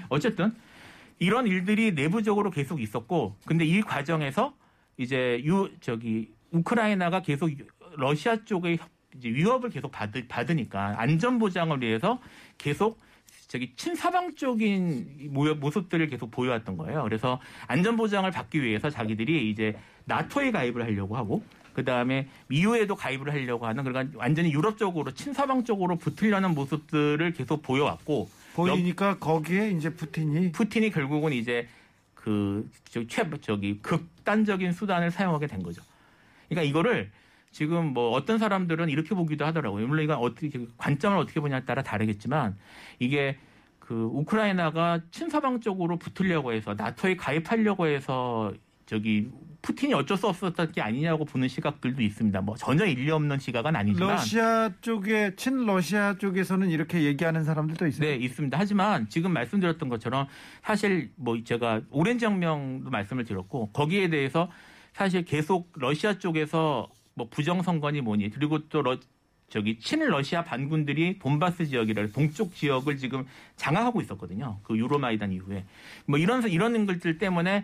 [0.09, 0.53] 어쨌든
[1.17, 4.53] 이런 일들이 내부적으로 계속 있었고 근데 이 과정에서
[4.97, 7.49] 이제 유 저기 우크라이나가 계속
[7.97, 12.19] 러시아 쪽의 협- 이제 위협을 계속 받, 받으니까 안전 보장을 위해서
[12.57, 12.99] 계속
[13.47, 17.03] 저기 친서방적인 모- 모습들을 계속 보여왔던 거예요.
[17.03, 23.31] 그래서 안전 보장을 받기 위해서 자기들이 이제 나토에 가입을 하려고 하고 그 다음에 미우에도 가입을
[23.31, 29.93] 하려고 하는 그러니까 완전히 유럽 쪽으로 친서방 쪽으로 붙으려는 모습들을 계속 보여왔고 보이니까 거기에 이제
[29.93, 31.67] 푸틴이 푸틴이 결국은 이제
[32.15, 35.81] 그 저기 최 저기 극단적인 수단을 사용하게 된 거죠.
[36.49, 37.11] 그러니까 이거를
[37.51, 39.87] 지금 뭐 어떤 사람들은 이렇게 보기도 하더라고요.
[39.87, 42.55] 물론 이건 어떻게 관점을 어떻게 보냐에 따라 다르겠지만
[42.99, 43.37] 이게
[43.79, 48.53] 그 우크라이나가 친서방 쪽으로 붙으려고 해서 나토에 가입하려고 해서
[48.85, 49.29] 저기
[49.61, 52.41] 푸틴이 어쩔 수 없었던 게 아니냐고 보는 시각들도 있습니다.
[52.41, 58.07] 뭐 전혀 일리 없는 시각은 아니지만 러시아 쪽에 친러시아 쪽에서는 이렇게 얘기하는 사람들도 있어요.
[58.07, 58.57] 네, 있습니다.
[58.57, 60.27] 하지만 지금 말씀드렸던 것처럼
[60.63, 64.49] 사실 뭐 제가 오렌지 혁명도 말씀을 드렸고 거기에 대해서
[64.97, 68.97] 사실 계속 러시아 쪽에서 뭐 부정선거니 뭐니 그리고 또 러,
[69.47, 73.25] 저기 친러시아 반군들이 돈바스 지역이라 동쪽 지역을 지금
[73.57, 74.59] 장악하고 있었거든요.
[74.63, 75.65] 그 유로마이단 이후에
[76.07, 77.63] 뭐 이런 이런 것들 때문에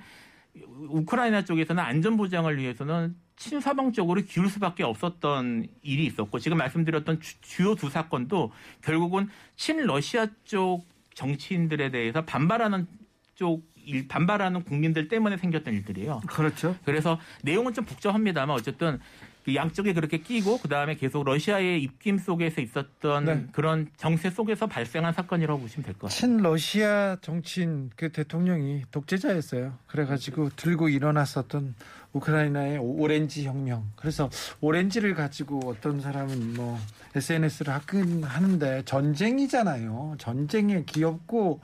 [0.89, 7.41] 우크라이나 쪽에서는 안전 보장을 위해서는 친서방 쪽으로 기울 수밖에 없었던 일이 있었고 지금 말씀드렸던 주-
[7.41, 8.51] 주요 두 사건도
[8.83, 12.85] 결국은 친러시아 쪽 정치인들에 대해서 반발하는
[13.33, 16.21] 쪽 일- 반발하는 국민들 때문에 생겼던 일들이에요.
[16.27, 16.75] 그렇죠.
[16.85, 18.99] 그래서 내용은 좀 복잡합니다만 어쨌든
[19.45, 23.45] 그 양쪽에 그렇게 끼고 그 다음에 계속 러시아의 입김 속에서 있었던 네.
[23.51, 26.17] 그런 정세 속에서 발생한 사건이라고 보시면 될 것 같아요.
[26.17, 29.73] 친 러시아 정치인 그 대통령이 독재자였어요.
[29.87, 31.75] 그래가지고 들고 일어났었던
[32.13, 33.83] 우크라이나의 오- 오렌지 혁명.
[33.97, 34.29] 그래서
[34.61, 36.79] 오렌지를 가지고 어떤 사람은 뭐
[37.13, 40.15] SNS를 하긴 하는데 전쟁이잖아요.
[40.19, 41.59] 전쟁에 귀엽고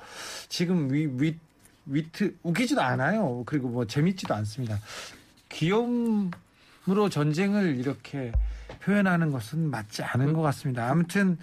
[0.50, 1.38] 지금 위, 위,
[1.90, 3.44] 위트 웃기지도 않아요.
[3.46, 4.80] 그리고 뭐 재밌지도 않습니다.
[5.50, 6.32] 귀여움으로
[7.10, 8.32] 전쟁을 이렇게
[8.84, 10.90] 표현하는 것은 맞지 않은 것 같습니다.
[10.90, 11.38] 아무튼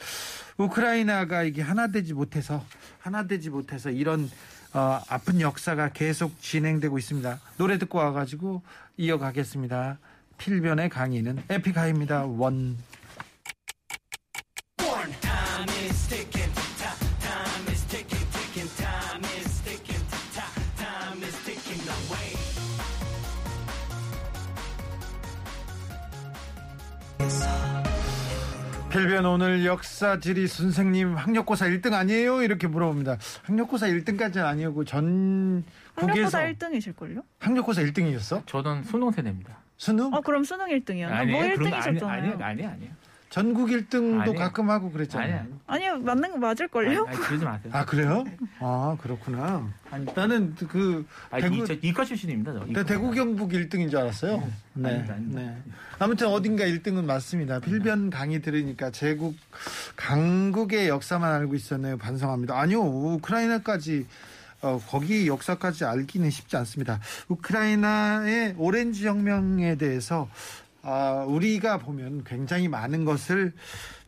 [0.57, 2.65] 우크라이나가 이게 하나 되지 못해서
[2.99, 4.31] 하나 되지 못해서 이런
[4.73, 7.41] 어, 아픈 역사가 계속 진행되고 있습니다.
[7.57, 8.63] 노래 듣고 와가지고
[8.97, 9.99] 이어가겠습니다.
[10.39, 12.27] 필변의 강의는 에픽하입니다.
[12.27, 12.77] 원.
[28.97, 32.43] 필변 오늘 역사 지리 선생님 학력고사 1등 아니에요?
[32.43, 33.19] 이렇게 물어봅니다.
[33.43, 35.63] 학력고사 1등까지는 아니었고 전국에서
[35.97, 37.23] 학력고사 1등이실걸요?
[37.39, 38.47] 학력고사 1등이었어?
[38.47, 39.59] 저는 수능 세대입니다.
[39.77, 40.15] 수능?
[40.15, 41.09] 아 그럼 수능 1등이요.
[41.09, 42.05] 뭐 아니, 1등이셨잖아요.
[42.07, 42.91] 아니, 아니, 아니에요.
[43.29, 44.39] 전국 1등도 아니에요.
[44.39, 45.39] 가끔 하고 아니, 그랬잖아요.
[45.67, 45.85] 아니.
[45.85, 47.05] 아니요 맞는 거 맞을 걸요?
[47.07, 47.73] 아니, 아니, 그러지 마세요.
[47.75, 48.25] 아 그래요?
[48.61, 49.69] 아 그렇구나.
[49.91, 52.53] 아니, 나는 그 아니, 대구 이, 저 이과 출신입니다.
[52.53, 52.61] 저.
[52.61, 52.85] 나 이과.
[52.85, 54.49] 대구 경북 1등인 줄 알았어요.
[54.75, 55.41] 네, 아닙니다, 아닙니다.
[55.41, 55.57] 네.
[55.99, 57.59] 아무튼 어딘가 1등은 맞습니다.
[57.61, 59.35] 필변 강의 들으니까 제국
[59.97, 61.99] 강국의 역사만 알고 있었네요.
[61.99, 62.59] 반성합니다.
[62.59, 64.07] 아니요, 우크라이나까지
[64.63, 67.01] 어, 거기 역사까지 알기는 쉽지 않습니다.
[67.29, 70.29] 우크라이나의 오렌지 혁명에 대해서
[70.89, 73.53] 아, 우리가 보면 굉장히 많은 것을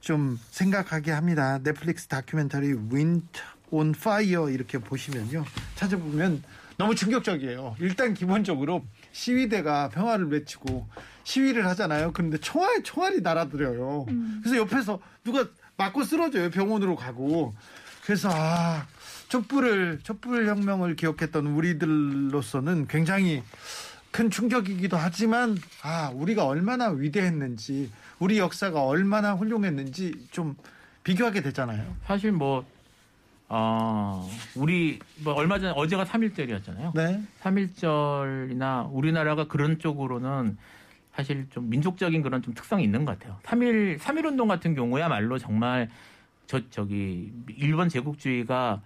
[0.01, 1.59] 좀 생각하게 합니다.
[1.61, 5.45] 넷플릭스 다큐멘터리 Winter on Fire 이렇게 보시면요.
[5.75, 6.45] 찾아보면
[6.77, 7.75] 너무 충격적이에요.
[7.81, 10.87] 일단 기본적으로 시위대가 평화를 외치고
[11.25, 12.13] 시위를 하잖아요.
[12.13, 14.07] 그런데 총알 총알이 날아들어요.
[14.45, 16.51] 그래서 옆에서 누가 맞고 쓰러져요.
[16.51, 17.57] 병원으로 가고.
[18.05, 18.87] 그래서 아
[19.29, 23.43] 촛불을 촛불 혁명을 기억했던 우리들로서는 굉장히
[24.11, 30.57] 큰 충격이기도 하지만 아 우리가 얼마나 위대했는지 우리 역사가 얼마나 훌륭했는지 좀
[31.09, 31.97] 비교하게 되잖아요.
[32.05, 32.67] 사실 뭐,
[33.49, 36.93] 어, 우리, 뭐, 얼마 전에, 어제가 3.1절이었잖아요.
[36.95, 37.23] 네.
[37.43, 40.59] 3.1절이나 우리나라가 그런 쪽으로는
[41.15, 43.39] 사실 좀 민족적인 그런 좀 특성이 있는 것 같아요.
[43.45, 45.89] 3.1, 3.1 운동 같은 경우야말로 정말
[46.47, 48.83] 저, 저기, 일본 제국주의가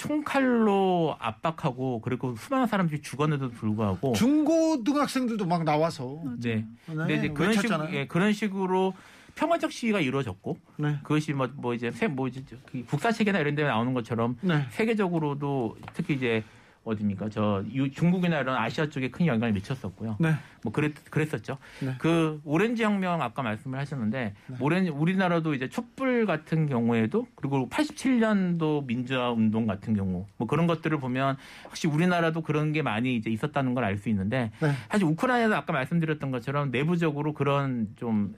[0.00, 6.66] 총칼로 압박하고 그리고 수많은 사람들이 죽었는데도 불구하고 중고등학생들도 막 나와서 네.
[6.86, 7.94] 근데 이제 네, 그런 식 외쳤잖아요.
[7.94, 8.94] 예, 그런 식으로
[9.34, 10.98] 평화적 시위가 이루어졌고 네.
[11.02, 14.66] 그것이 뭐, 뭐 이제 세, 뭐 이제 그 국사 체계나 이런 데 나오는 것처럼 네.
[14.70, 16.42] 세계적으로도 특히 이제
[16.84, 17.28] 어디입니까?
[17.28, 20.16] 저 유- 중국이나 이런 아시아 쪽에 큰 영향을 미쳤었고요.
[20.18, 20.32] 네.
[20.62, 21.58] 뭐 그랬 그랬었죠.
[21.80, 21.94] 네.
[21.98, 29.30] 그 오렌지 혁명 아까 말씀을 하셨는데 오렌지 우리나라도 이제 촛불 같은 경우에도 그리고 87년도 민주화
[29.30, 33.84] 운동 같은 경우 뭐 그런 것들을 보면 혹시 우리나라도 그런 게 많이 이제 있었다는 걸
[33.84, 34.72] 알 수 있는데 네.
[34.90, 38.34] 사실 우크라이나도 아까 말씀드렸던 것처럼 내부적으로 그런 좀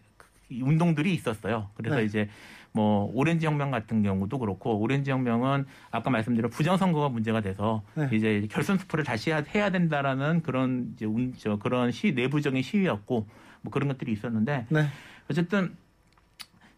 [0.51, 1.71] 운동들이 있었어요.
[1.75, 2.05] 그래서 네.
[2.05, 2.29] 이제
[2.73, 8.09] 뭐 오렌지 혁명 같은 경우도 그렇고 오렌지 혁명은 아까 말씀드린 부정 선거가 문제가 돼서 네.
[8.13, 13.27] 이제 결선 투표를 다시 해야, 해야 된다라는 그런 이제 운, 저 그런 시 내부적인 시위였고
[13.61, 14.87] 뭐 그런 것들이 있었는데 네.
[15.31, 15.77] 어쨌든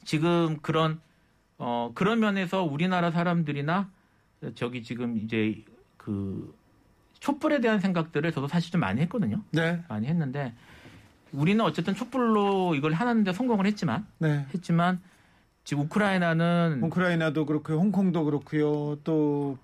[0.03, 1.01] 지금 그런
[1.59, 3.89] 어 그런 면에서 우리나라 사람들이나
[4.57, 5.63] 저기 지금 이제
[5.97, 6.55] 그
[7.21, 9.41] 촛불에 대한 생각들을 저도 사실 좀 많이 했거든요.
[9.53, 9.81] 네.
[9.89, 10.53] 많이 했는데
[11.33, 14.45] 우리는 어쨌든 촛불로 이걸 하는데 성공을 했지만 네.
[14.53, 15.01] 했지만
[15.65, 17.79] 지금 우크라이나는 우크라이나도 그렇고요.
[17.79, 18.97] 홍콩도 그렇고요.
[19.03, 19.57] 또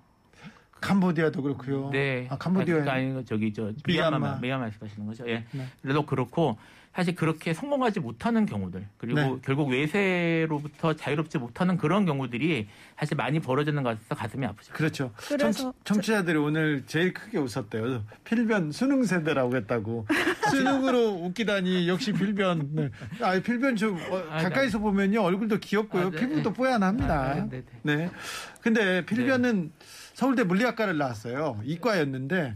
[0.81, 1.89] 캄보디아도 그렇고요.
[1.91, 2.27] 네.
[2.29, 4.39] 아, 캄보디아 아니 저기 저 미얀마.
[4.41, 5.23] 미얀마 말씀하시는 거죠.
[5.29, 5.45] 예.
[5.51, 5.67] 네.
[5.81, 6.57] 그래도 그렇고
[6.93, 9.35] 사실 그렇게 성공하지 못하는 경우들 그리고 네.
[9.45, 12.67] 결국 외세로부터 자유롭지 못하는 그런 경우들이
[12.97, 14.73] 사실 많이 벌어지는 것 같아서 가슴이 아프죠.
[14.73, 15.11] 그렇죠.
[15.15, 18.03] 그래서 청, 취 자들이 오늘 제일 크게 웃었대요.
[18.25, 20.05] 필변 수능 세대라고 했다고.
[20.51, 22.69] 수능으로 웃기다니 역시 필변.
[22.73, 22.89] 네.
[23.21, 26.07] 아, 필변 좀 어, 아, 가까이서 보면요 얼굴도 귀엽고요.
[26.07, 26.17] 아, 네.
[26.17, 27.13] 피부도 뽀얀합니다.
[27.13, 28.09] 아, 아, 네, 네.
[28.59, 29.71] 근데 필변은
[30.21, 31.59] 서울대 물리학과를 나왔어요.
[31.63, 32.53] 이과였는데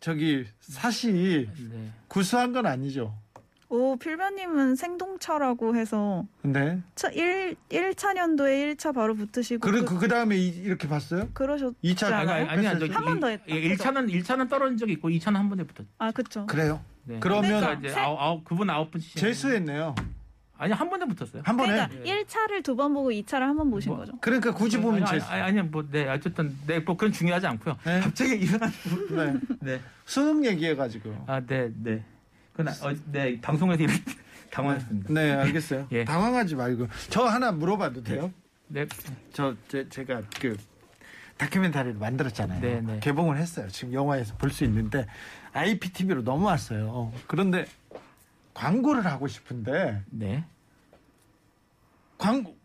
[0.00, 1.90] 저기 사실 네.
[2.06, 3.14] 구수한 건 아니죠.
[3.70, 6.82] 오 필변님은 생동차라고 해서 네.
[6.94, 11.30] 차 1, 1차 년도에 1차 바로 붙으시고 그, 그, 그, 그 다음에 이렇게 봤어요?
[11.32, 12.46] 그러셨지 이 차- 아니, 않아요?
[12.50, 12.78] 아니, 아니야.
[12.78, 13.44] 저기 한번 더 했다.
[13.48, 15.88] 예, 1차는 1차는 떨어진 적이 있고 2차는 한 번에 붙었죠.
[15.96, 16.84] 아 그쵸 그래요.
[17.04, 17.16] 네.
[17.20, 19.94] 그러면 그러니까 이제 세- 아홉, 아홉 그분 아홉 분 재수했네요.
[20.62, 21.42] 아니 한 번에 붙었어요.
[21.44, 21.72] 한 번에.
[21.88, 25.18] 그러니까 1차를 두 번 보고 2차를 한 번 보신 뭐, 거죠 그러니까 굳이 보면 아니,
[25.18, 25.30] 재수.
[25.30, 27.76] 아니, 아니, 뭐, 네, 어쨌든, 네, 뭐, 그건 중요하지 않고요.
[27.84, 28.00] 네.
[28.00, 28.72] 갑자기 일어나는.
[29.10, 29.56] 네.
[29.60, 29.80] 네.
[30.04, 31.14] 수능 얘기해 가지고.
[31.26, 32.04] 아, 네, 네.
[32.52, 34.00] 그건, 아, 어, 네, 방송에서 이렇게
[34.52, 35.12] 당황했습니다.
[35.12, 35.88] 네, 알겠어요.
[35.90, 36.04] 예.
[36.04, 36.86] 당황하지 말고.
[37.10, 38.32] 저 하나 물어봐도 돼요?
[38.68, 38.86] 네.
[39.32, 40.56] 저, 제, 제가 그
[41.38, 42.60] 다큐멘터리를 만들었잖아요.
[42.60, 43.00] 네, 네.
[43.00, 43.66] 개봉을 했어요.
[43.68, 45.06] 지금 영화에서 볼 수 있는데
[45.54, 47.12] IPTV로 넘어왔어요.
[47.26, 47.66] 그런데
[48.54, 50.44] 광고를 하고 싶은데 네.
[52.18, 52.56] 광고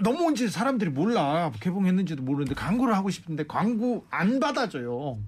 [0.00, 1.52] 넘어온지 사람들이 몰라.
[1.60, 5.18] 개봉했는지도 모르는데 광고를 하고 싶은데 광고 안 받아줘요.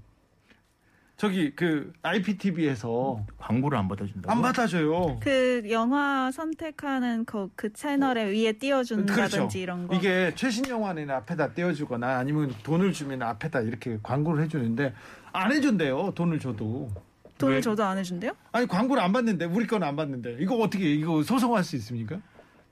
[1.17, 4.31] 저기 그 IPTV에서 광고를 안 받아준다고.
[4.31, 5.19] 안 받아줘요.
[5.21, 9.99] 그 영화 선택하는 그, 그 채널에 위에 띄워준다든지 이런 거 그렇죠.
[10.07, 14.93] 이게 최신 영화는 앞에다 띄워주거나 아니면 돈을 주면 앞에다 이렇게 광고를 해주는데
[15.33, 16.13] 안 해준대요.
[16.15, 16.91] 돈을 줘도.
[17.39, 17.61] 돈을 왜?
[17.61, 18.33] 줘도 안 해준대요?
[18.53, 22.19] 아니 광고를 안 받는데 우리 거는 안 받는데 이거 어떻게 이거 소송할 수 있습니까?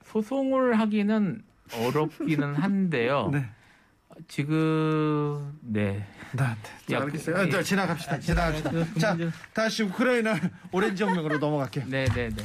[0.05, 1.41] 소송을 하기는
[1.73, 3.29] 어렵기는 한데요.
[3.31, 3.45] 네.
[4.29, 6.05] 지금, 네.
[6.31, 6.43] 네,
[6.87, 6.95] 네.
[6.95, 7.35] 야, 알겠어요.
[7.35, 8.19] 그- 아, 자, 지나갑시다.
[8.19, 8.69] 지나갑시다.
[8.71, 9.17] 그 자,
[9.53, 10.35] 다시 우크라이나
[10.71, 11.85] 오렌지 혁명으로 넘어갈게요.
[11.89, 12.43] 네, 네, 네.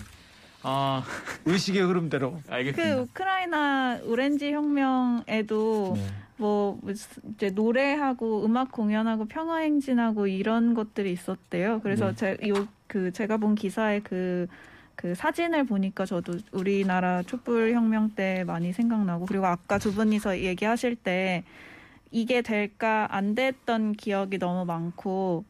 [0.64, 1.02] 어,
[1.44, 2.40] 의식의 흐름대로.
[2.46, 3.00] 그 알겠습니다.
[3.02, 6.06] 우크라이나 오렌지 혁명에도 네.
[6.40, 6.80] 뭐
[7.28, 11.80] 이제 노래하고 음악 공연하고 평화 행진하고 이런 것들이 있었대요.
[11.82, 12.36] 그래서 네.
[12.38, 19.46] 제요그 제가 본 기사에 그그 사진을 보니까 저도 우리나라 촛불 혁명 때 많이 생각나고 그리고
[19.46, 21.44] 아까 두 분이서 얘기하실 때
[22.10, 25.44] 이게 될까 안 됐던 기억이 너무 많고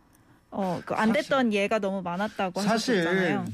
[0.51, 3.45] 어그안 됐던 예가 너무 많았다고 사실 하셨잖아요.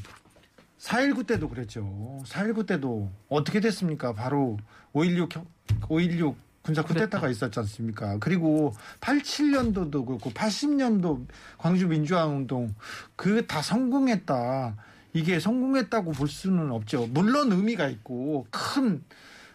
[0.79, 1.83] 4.19 때도 그랬죠.
[2.25, 4.14] 4.19 때도 어떻게 됐습니까?
[4.14, 4.57] 바로
[4.94, 5.46] 5.16 형-
[5.83, 6.35] 5.16
[6.66, 8.18] 군사 쿠데타가 있었지 않습니까?
[8.18, 11.24] 그리고 87년도도 그렇고 80년도
[11.59, 12.74] 광주 민주화 운동
[13.14, 14.74] 그 다 성공했다.
[15.12, 17.07] 이게 성공했다고 볼 수는 없죠.
[17.07, 19.05] 물론 의미가 있고 큰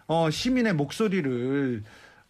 [0.07, 1.83] 어, 시민의 목소리를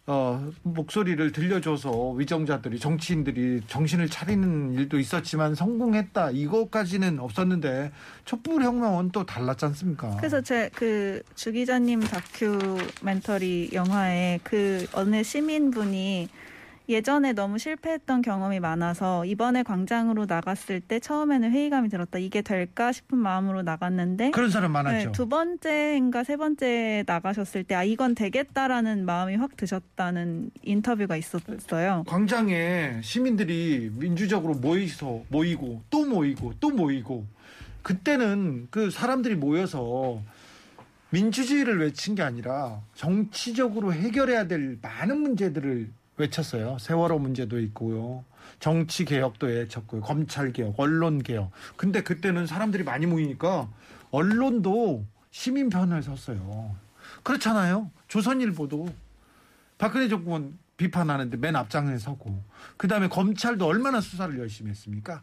[0.06, 7.92] 어, 목소리를 들려줘서 위정자들이 정치인들이 정신을 차리는 일도 있었지만 성공했다 이것까지는 없었는데
[8.24, 10.16] 촛불 혁명은 또 달랐지 않습니까?
[10.16, 16.28] 그래서 제 그 주 기자님 다큐멘터리 영화에 그 어느 시민분이
[16.88, 22.18] 예전에 너무 실패했던 경험이 많아서 이번에 광장으로 나갔을 때 처음에는 회의감이 들었다.
[22.18, 25.06] 이게 될까 싶은 마음으로 나갔는데 그런 사람 많았죠.
[25.06, 32.04] 네, 두 번째인가 세 번째 나가셨을 때 아 이건 되겠다라는 마음이 확 드셨다는 인터뷰가 있었어요.
[32.06, 37.26] 광장에 시민들이 민주적으로 모이서 모이고 또 모이고 또 모이고
[37.82, 40.20] 그때는 그 사람들이 모여서
[41.10, 45.90] 민주주의를 외친 게 아니라 정치적으로 해결해야 될 많은 문제들을
[46.22, 46.78] 외쳤어요.
[46.78, 48.24] 세월호 문제도 있고요.
[48.60, 50.00] 정치 개혁도 외쳤고요.
[50.00, 51.50] 검찰 개혁, 언론 개혁.
[51.76, 53.68] 근데 그때는 사람들이 많이 모이니까
[54.10, 56.74] 언론도 시민 편을 섰어요.
[57.22, 57.90] 그렇잖아요.
[58.08, 58.88] 조선일보도
[59.78, 62.42] 박근혜 정권 비판하는데 맨 앞장에 서고
[62.76, 65.22] 그다음에 검찰도 얼마나 수사를 열심히 했습니까?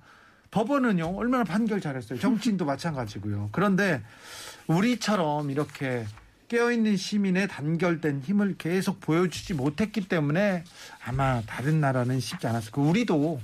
[0.52, 2.20] 법원은요 얼마나 판결 잘했어요.
[2.20, 3.50] 정치인도 마찬가지고요.
[3.52, 4.02] 그런데
[4.68, 6.06] 우리처럼 이렇게
[6.54, 10.64] 깨어있는 시민의 단결된 힘을 계속 보여주지 못했기 때문에
[11.06, 12.90] 아마 다른 나라는 쉽지 않았을 거예요.
[12.90, 13.40] 우리도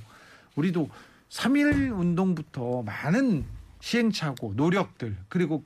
[0.56, 0.90] 우리도
[1.30, 3.46] 3.1 운동부터 많은
[3.80, 5.64] 시행착오, 노력들 그리고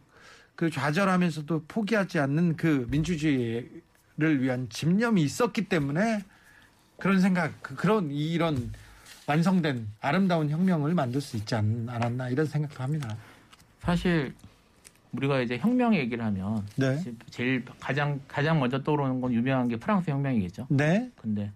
[0.55, 6.23] 그 좌절하면서도 포기하지 않는 그 민주주의를 위한 집념이 있었기 때문에
[6.99, 8.73] 그런 생각, 그- 그런 이런
[9.25, 13.15] 완성된 아름다운 혁명을 만들 수 있지 않- 않았나 이런 생각도 합니다.
[13.81, 14.33] 사실
[15.11, 17.01] 우리가 이제 혁명 얘기를 하면 네.
[17.29, 20.67] 제일 가장 가장 먼저 떠오르는 건 유명한 게 프랑스 혁명이겠죠.
[20.69, 21.09] 네.
[21.15, 21.51] 근데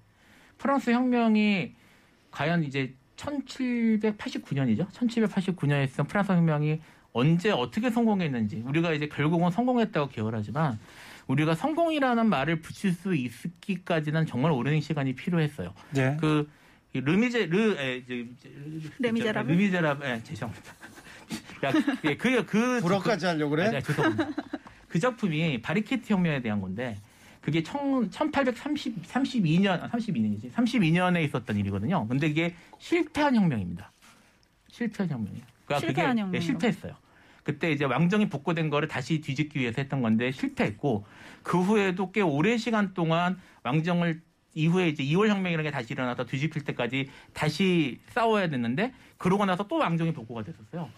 [0.57, 1.73] 프랑스 혁명이
[2.31, 4.89] 과연 이제 1789년이죠.
[4.89, 6.81] 1789년에 있었던 프랑스 혁명이
[7.11, 10.79] 언제 어떻게 성공했는지 우리가 이제 결국은 성공했다고 기억을 하지만
[11.27, 15.73] 우리가 성공이라는 말을 붙일 수 있기까지는 정말 오랜 시간이 필요했어요.
[15.91, 16.17] 네.
[16.19, 16.49] 그
[16.93, 18.03] 르미제 르 에,
[18.99, 19.51] 레미제라블?
[19.51, 20.73] 르미제라블 예, 죄송합니다.
[21.65, 21.71] 야,
[22.05, 23.69] 예, 그, 그, 불어까지 하려고 아, 그래?
[23.71, 24.29] 네, 죄송합니다.
[24.87, 26.97] 그 작품이 바리케트 혁명에 대한 건데
[27.41, 30.51] 그게 1830, 32년, 32년이지.
[30.53, 32.07] 32년에 있었던 일이거든요.
[32.07, 33.91] 근데 이게 실패한 혁명입니다.
[34.69, 35.43] 실패한 혁명이에요.
[35.65, 36.31] 그러니까 실패한 그게 혁명.
[36.31, 36.95] 네, 실패했어요.
[37.43, 41.05] 그때 이제 왕정이 복구된 거를 다시 뒤집기 위해서 했던 건데 실패했고
[41.43, 44.21] 그 후에도 꽤 오랜 시간 동안 왕정을
[44.53, 49.77] 이후에 이제 2월 혁명이라는 게 다시 일어나서 뒤집힐 때까지 다시 싸워야 됐는데 그러고 나서 또
[49.77, 50.89] 왕정이 복구가 됐었어요.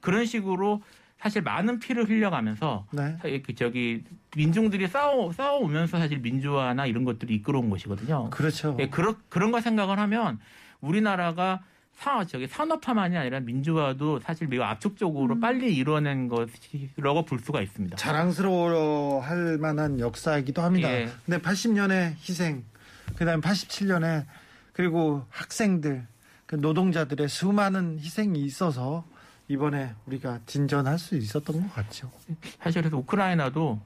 [0.00, 0.82] 그런 식으로
[1.20, 3.18] 사실 많은 피를 흘려가면서 네.
[3.44, 4.02] 그 저기
[4.34, 8.30] 민중들이 싸워 싸워오면서 사실 민주화나 이런 것들이 이끌어온 것이거든요.
[8.30, 8.76] 그렇죠.
[8.80, 10.38] 예, 그런 그런 거 생각을 하면
[10.80, 11.60] 우리나라가
[11.92, 17.96] 사 저기 산업화만이 아니라 민주화도 사실 매우 압축적으로 빨리 이뤄낸 것이라고 볼 수가 있습니다.
[17.96, 20.90] 자랑스러워 할 만한 역사이기도 합니다.
[20.90, 21.10] 예.
[21.26, 22.64] 근데 80년의 희생,
[23.16, 24.24] 그다음에 87년에
[24.72, 26.06] 그리고 학생들,
[26.46, 29.04] 그 노동자들의 수많은 희생이 있어서
[29.54, 32.08] 이번에 우리가 진전할 수 있었던 것 같죠.
[32.60, 33.80] 사실 그래서 우크라이나도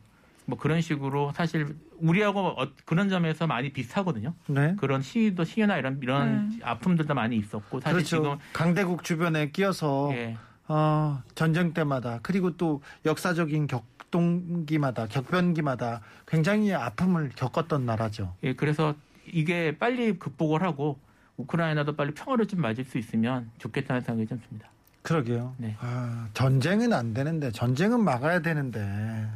[0.45, 4.35] 뭐 그런 식으로 사실 우리하고 어- 그런 점에서 많이 비슷하거든요.
[4.47, 4.77] 네.
[4.79, 8.17] 그런 시위도 시위나 이런 이런 아픔들도 많이 있었고 사실 그렇죠.
[8.17, 10.37] 지금 강대국 주변에 끼어서 예,
[10.69, 18.35] 어, 전쟁 때마다 그리고 또 역사적인 격동기마다 격변기마다 굉장히 아픔을 겪었던 나라죠.
[18.43, 18.95] 예, 그래서
[19.27, 20.99] 이게 빨리 극복을 하고
[21.39, 24.69] 우크라이나도 빨리 평화를 좀 맞을 수 있으면 좋겠다는 생각이 좀 듭니다.
[25.05, 25.55] 그러게요.
[25.59, 25.77] 네.
[25.81, 29.29] 아, 전쟁은 안 되는데 전쟁은 막아야 되는데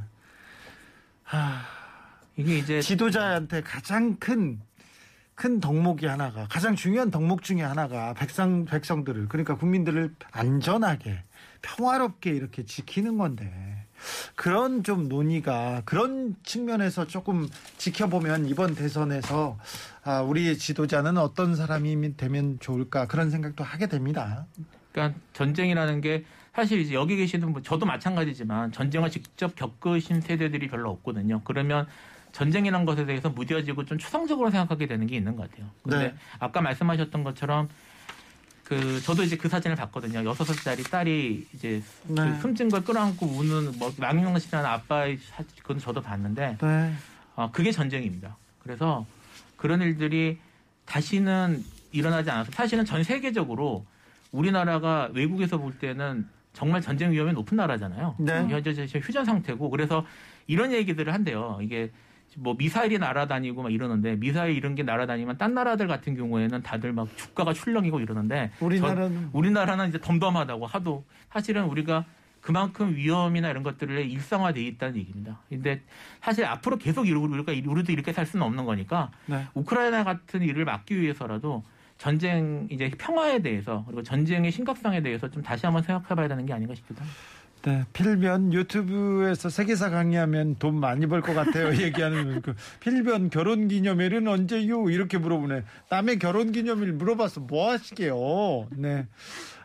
[1.24, 1.60] 하,
[2.36, 9.56] 이게 이제 지도자한테 가장 큰큰 덕목이 하나가 가장 중요한 덕목 중에 하나가 백성 백성들을 그러니까
[9.56, 11.22] 국민들을 안전하게
[11.60, 13.52] 평화롭게 이렇게 지키는 건데
[14.36, 17.46] 그런 좀 논의가 그런 측면에서 조금
[17.76, 19.58] 지켜보면 이번 대선에서
[20.02, 24.46] 아, 우리의 지도자는 어떤 사람이 되면 좋을까 그런 생각도 하게 됩니다.
[24.92, 26.24] 그러니까 전쟁이라는 게
[26.54, 31.40] 사실 이제 여기 계시는 분 저도 마찬가지지만 전쟁을 직접 겪으신 세대들이 별로 없거든요.
[31.44, 31.86] 그러면
[32.32, 35.70] 전쟁이라는 것에 대해서 무뎌지고 좀 추상적으로 생각하게 되는 게 있는 것 같아요.
[35.82, 36.14] 근데 네.
[36.38, 37.68] 아까 말씀하셨던 것처럼
[38.64, 40.24] 그 저도 이제 그 사진을 봤거든요.
[40.28, 42.22] 여섯 살짜리 딸이 이제 네.
[42.22, 46.94] 그 숨진 걸 끌어안고 우는 뭐 망명실하는 아빠의 사진 그건 저도 봤는데 네.
[47.34, 48.36] 어, 그게 전쟁입니다.
[48.58, 49.06] 그래서
[49.56, 50.38] 그런 일들이
[50.84, 53.86] 다시는 일어나지 않아서 사실은 전 세계적으로
[54.32, 58.16] 우리나라가 외국에서 볼 때는 정말 전쟁 위험이 높은 나라잖아요.
[58.18, 58.46] 네.
[58.48, 60.04] 현재 휴전 상태고 그래서
[60.46, 61.58] 이런 얘기들을 한대요.
[61.62, 61.90] 이게
[62.36, 67.08] 뭐 미사일이 날아다니고 막 이러는데 미사일 이런 게 날아다니면 딴 나라들 같은 경우에는 다들 막
[67.16, 72.04] 주가가 출렁이고 이러는데 우리나라는 우리나라는 이제 덤덤하다고 하도 사실은 우리가
[72.40, 75.40] 그만큼 위험이나 이런 것들을 일상화돼 있다는 얘기입니다.
[75.48, 75.82] 근데
[76.20, 79.46] 사실 앞으로 계속 이러- 우리가 우리도 이렇게 살 수는 없는 거니까 네.
[79.54, 81.64] 우크라이나 같은 일을 막기 위해서라도
[81.98, 86.74] 전쟁 이제 평화에 대해서 그리고 전쟁의 심각성에 대해서 좀 다시 한번 생각해봐야 되는 게 아닌가
[86.74, 87.18] 싶기도 합니다.
[87.62, 91.74] 네, 필변 유튜브에서 세계사 강의하면 돈 많이 벌 것 같아요.
[91.82, 94.88] 얘기하는 그 필변 결혼 기념일은 언제요?
[94.90, 95.64] 이렇게 물어보네.
[95.90, 98.68] 남의 결혼 기념일 물어봐서 뭐 하시게요?
[98.76, 99.06] 네.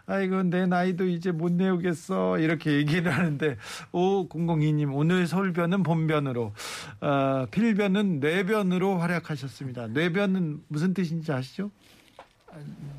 [0.06, 3.56] 아이고 내 나이도 이제 못 내우겠어 이렇게 얘기를 하는데
[3.94, 6.54] 5002님 오늘 서울변은 본변으로
[7.00, 9.88] 어, 필변은 뇌변으로 활약하셨습니다.
[9.88, 11.72] 뇌변은 무슨 뜻인지 아시죠?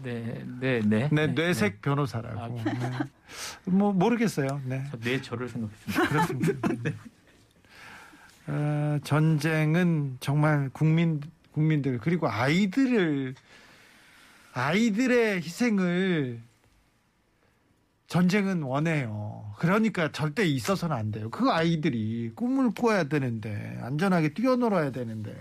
[0.03, 1.09] 네, 네, 네.
[1.11, 2.41] 네, 뇌색 변호사라고.
[2.41, 2.63] 아, 네.
[3.65, 4.61] 뭐 모르겠어요.
[4.65, 4.85] 네.
[5.01, 6.09] 네, 저를 생각했습니다.
[6.09, 6.69] 그렇습니다.
[6.83, 6.95] 네.
[8.47, 11.21] 어, 전쟁은 정말 국민
[11.53, 13.35] 국민들 그리고 아이들을
[14.53, 16.41] 아이들의 희생을
[18.07, 19.53] 전쟁은 원해요.
[19.59, 21.31] 그러니까 절대 있어서는 안 돼요.
[21.31, 25.35] 그 아이들이 꿈을 꿔야 되는데 안전하게 뛰어놀아야 되는데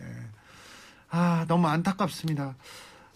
[1.09, 2.55] 아, 너무 안타깝습니다.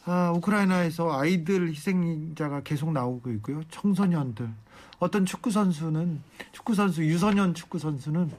[0.10, 3.62] 아, 우크라이나에서 아이들 희생자가 계속 나오고 있고요.
[3.70, 4.50] 청소년들.
[5.00, 6.22] 어떤 축구 선수는
[6.54, 8.32] 축구 선수 유소년 축구 선수는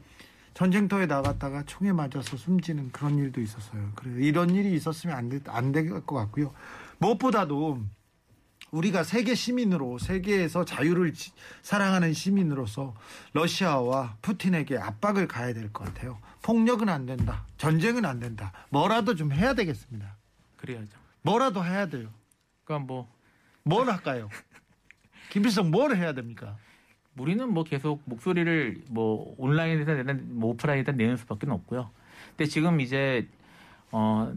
[0.54, 3.92] 전쟁터에 나갔다가 총에 맞아서 숨지는 그런 일도 있었어요.
[3.94, 6.52] 그래 이런 일이 있었으면 안될 것 같고요.
[6.98, 7.80] 무엇보다도
[8.70, 12.94] 우리가 세계 시민으로 세계에서 자유를 지- 사랑하는 시민으로서
[13.34, 16.18] 러시아와 푸틴에게 압박을 가야 될 것 같아요.
[16.42, 17.44] 폭력은 안 된다.
[17.58, 18.52] 전쟁은 안 된다.
[18.70, 20.16] 뭐라도 좀 해야 되겠습니다.
[20.56, 20.97] 그래야죠.
[21.22, 22.08] 뭐라도 해야 돼요.
[22.64, 23.08] 그러니까 뭐
[23.64, 24.30] 뭘 할까요?
[25.30, 26.56] 김필성 뭘 해야 됩니까?
[27.18, 31.90] 우리는 뭐 계속 목소리를 뭐 온라인에서 내는 뭐 오프라인에다 내는 수밖에 없고요.
[32.30, 33.28] 근데 지금 이제
[33.90, 34.32] 어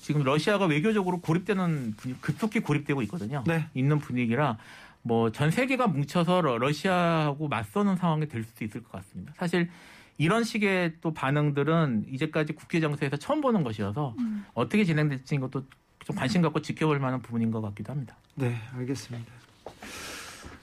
[0.00, 3.44] 지금 러시아가 외교적으로 고립되는 분위- 급속히 고립되고 있거든요.
[3.46, 3.66] 네.
[3.74, 4.56] 있는 분위기라
[5.02, 9.34] 뭐 전 세계가 뭉쳐서 러- 러시아하고 맞서는 상황이 될 수도 있을 것 같습니다.
[9.36, 9.68] 사실
[10.16, 14.14] 이런 식의 또 반응들은 이제까지 국제 정세에서 처음 보는 것이어서
[14.54, 15.64] 어떻게 진행될지 이것도
[16.04, 18.16] 좀 관심 갖고 지켜볼 만한 부분인 것 같기도 합니다.
[18.34, 19.32] 네, 알겠습니다.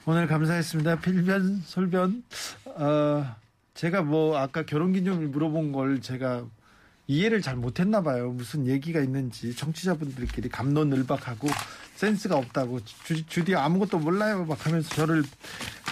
[0.06, 1.00] 오늘 감사했습니다.
[1.00, 2.24] 필변, 솔변.
[2.66, 3.36] 어,
[3.74, 6.44] 제가 뭐 아까 결혼기념일 물어본 걸 제가
[7.06, 8.30] 이해를 잘 못했나 봐요.
[8.30, 11.48] 무슨 얘기가 있는지 청취자분들끼리 감론을박하고
[11.96, 15.22] 센스가 없다고 주, 주디 아무것도 몰라요 막 하면서 저를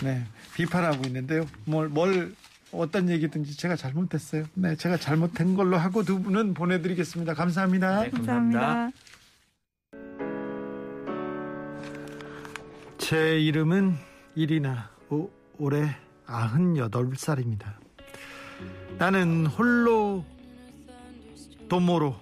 [0.02, 0.24] 네,
[0.54, 1.46] 비판하고 있는데요.
[1.64, 2.34] 뭘, 뭘
[2.72, 4.44] 어떤 얘기든지 제가 잘못했어요.
[4.54, 7.34] 네, 제가 잘못된 걸로 하고 두 분은 보내드리겠습니다.
[7.34, 8.02] 감사합니다.
[8.04, 8.90] 네, 감사합니다.
[13.10, 13.96] 제 이름은
[14.36, 15.96] 이리나 오, 올해
[16.28, 17.74] 98살입니다.
[18.98, 20.24] 나는 홀로
[21.68, 22.14] 도모로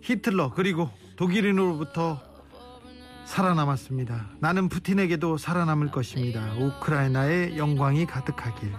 [0.00, 2.20] 히틀러 그리고 독일인으로부터
[3.24, 4.30] 살아남았습니다.
[4.40, 6.54] 나는 푸틴에게도 살아남을 것입니다.
[6.54, 8.72] 우크라이나의 영광이 가득하길.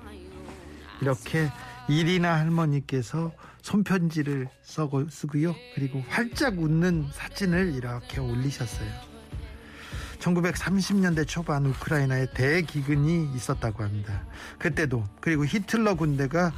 [1.01, 1.47] 이렇게
[1.87, 5.55] 이리나 할머니께서 손편지를 쓰고요.
[5.75, 9.12] 그리고 활짝 웃는 사진을 이렇게 올리셨어요.
[10.23, 14.23] 1930년대 초반 우크라이나에 대기근이 있었다고 합니다.
[14.57, 16.53] 그때도 그리고 히틀러 군대가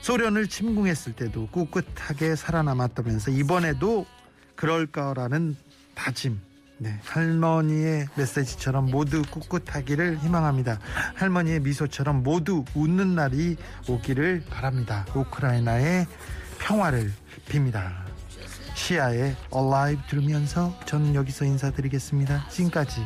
[0.00, 4.06] 소련을 침공했을 때도 꿋꿋하게 살아남았다면서 이번에도
[4.54, 5.56] 그럴 거라는
[5.94, 6.40] 다짐.
[6.80, 10.78] 네, 할머니의 메시지처럼 모두 꿋꿋하기를 희망합니다.
[11.16, 13.56] 할머니의 미소처럼 모두 웃는 날이
[13.88, 15.04] 오기를 바랍니다.
[15.12, 16.06] 우크라이나의
[16.60, 17.12] 평화를
[17.48, 18.07] 빕니다.
[18.78, 22.48] 시아의 Alive 들으면서 저는 여기서 인사드리겠습니다.
[22.48, 23.04] 지금까지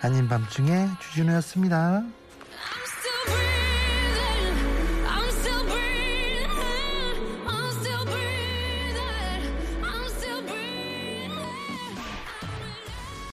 [0.00, 2.04] 아닌 밤중에 주진우였습니다.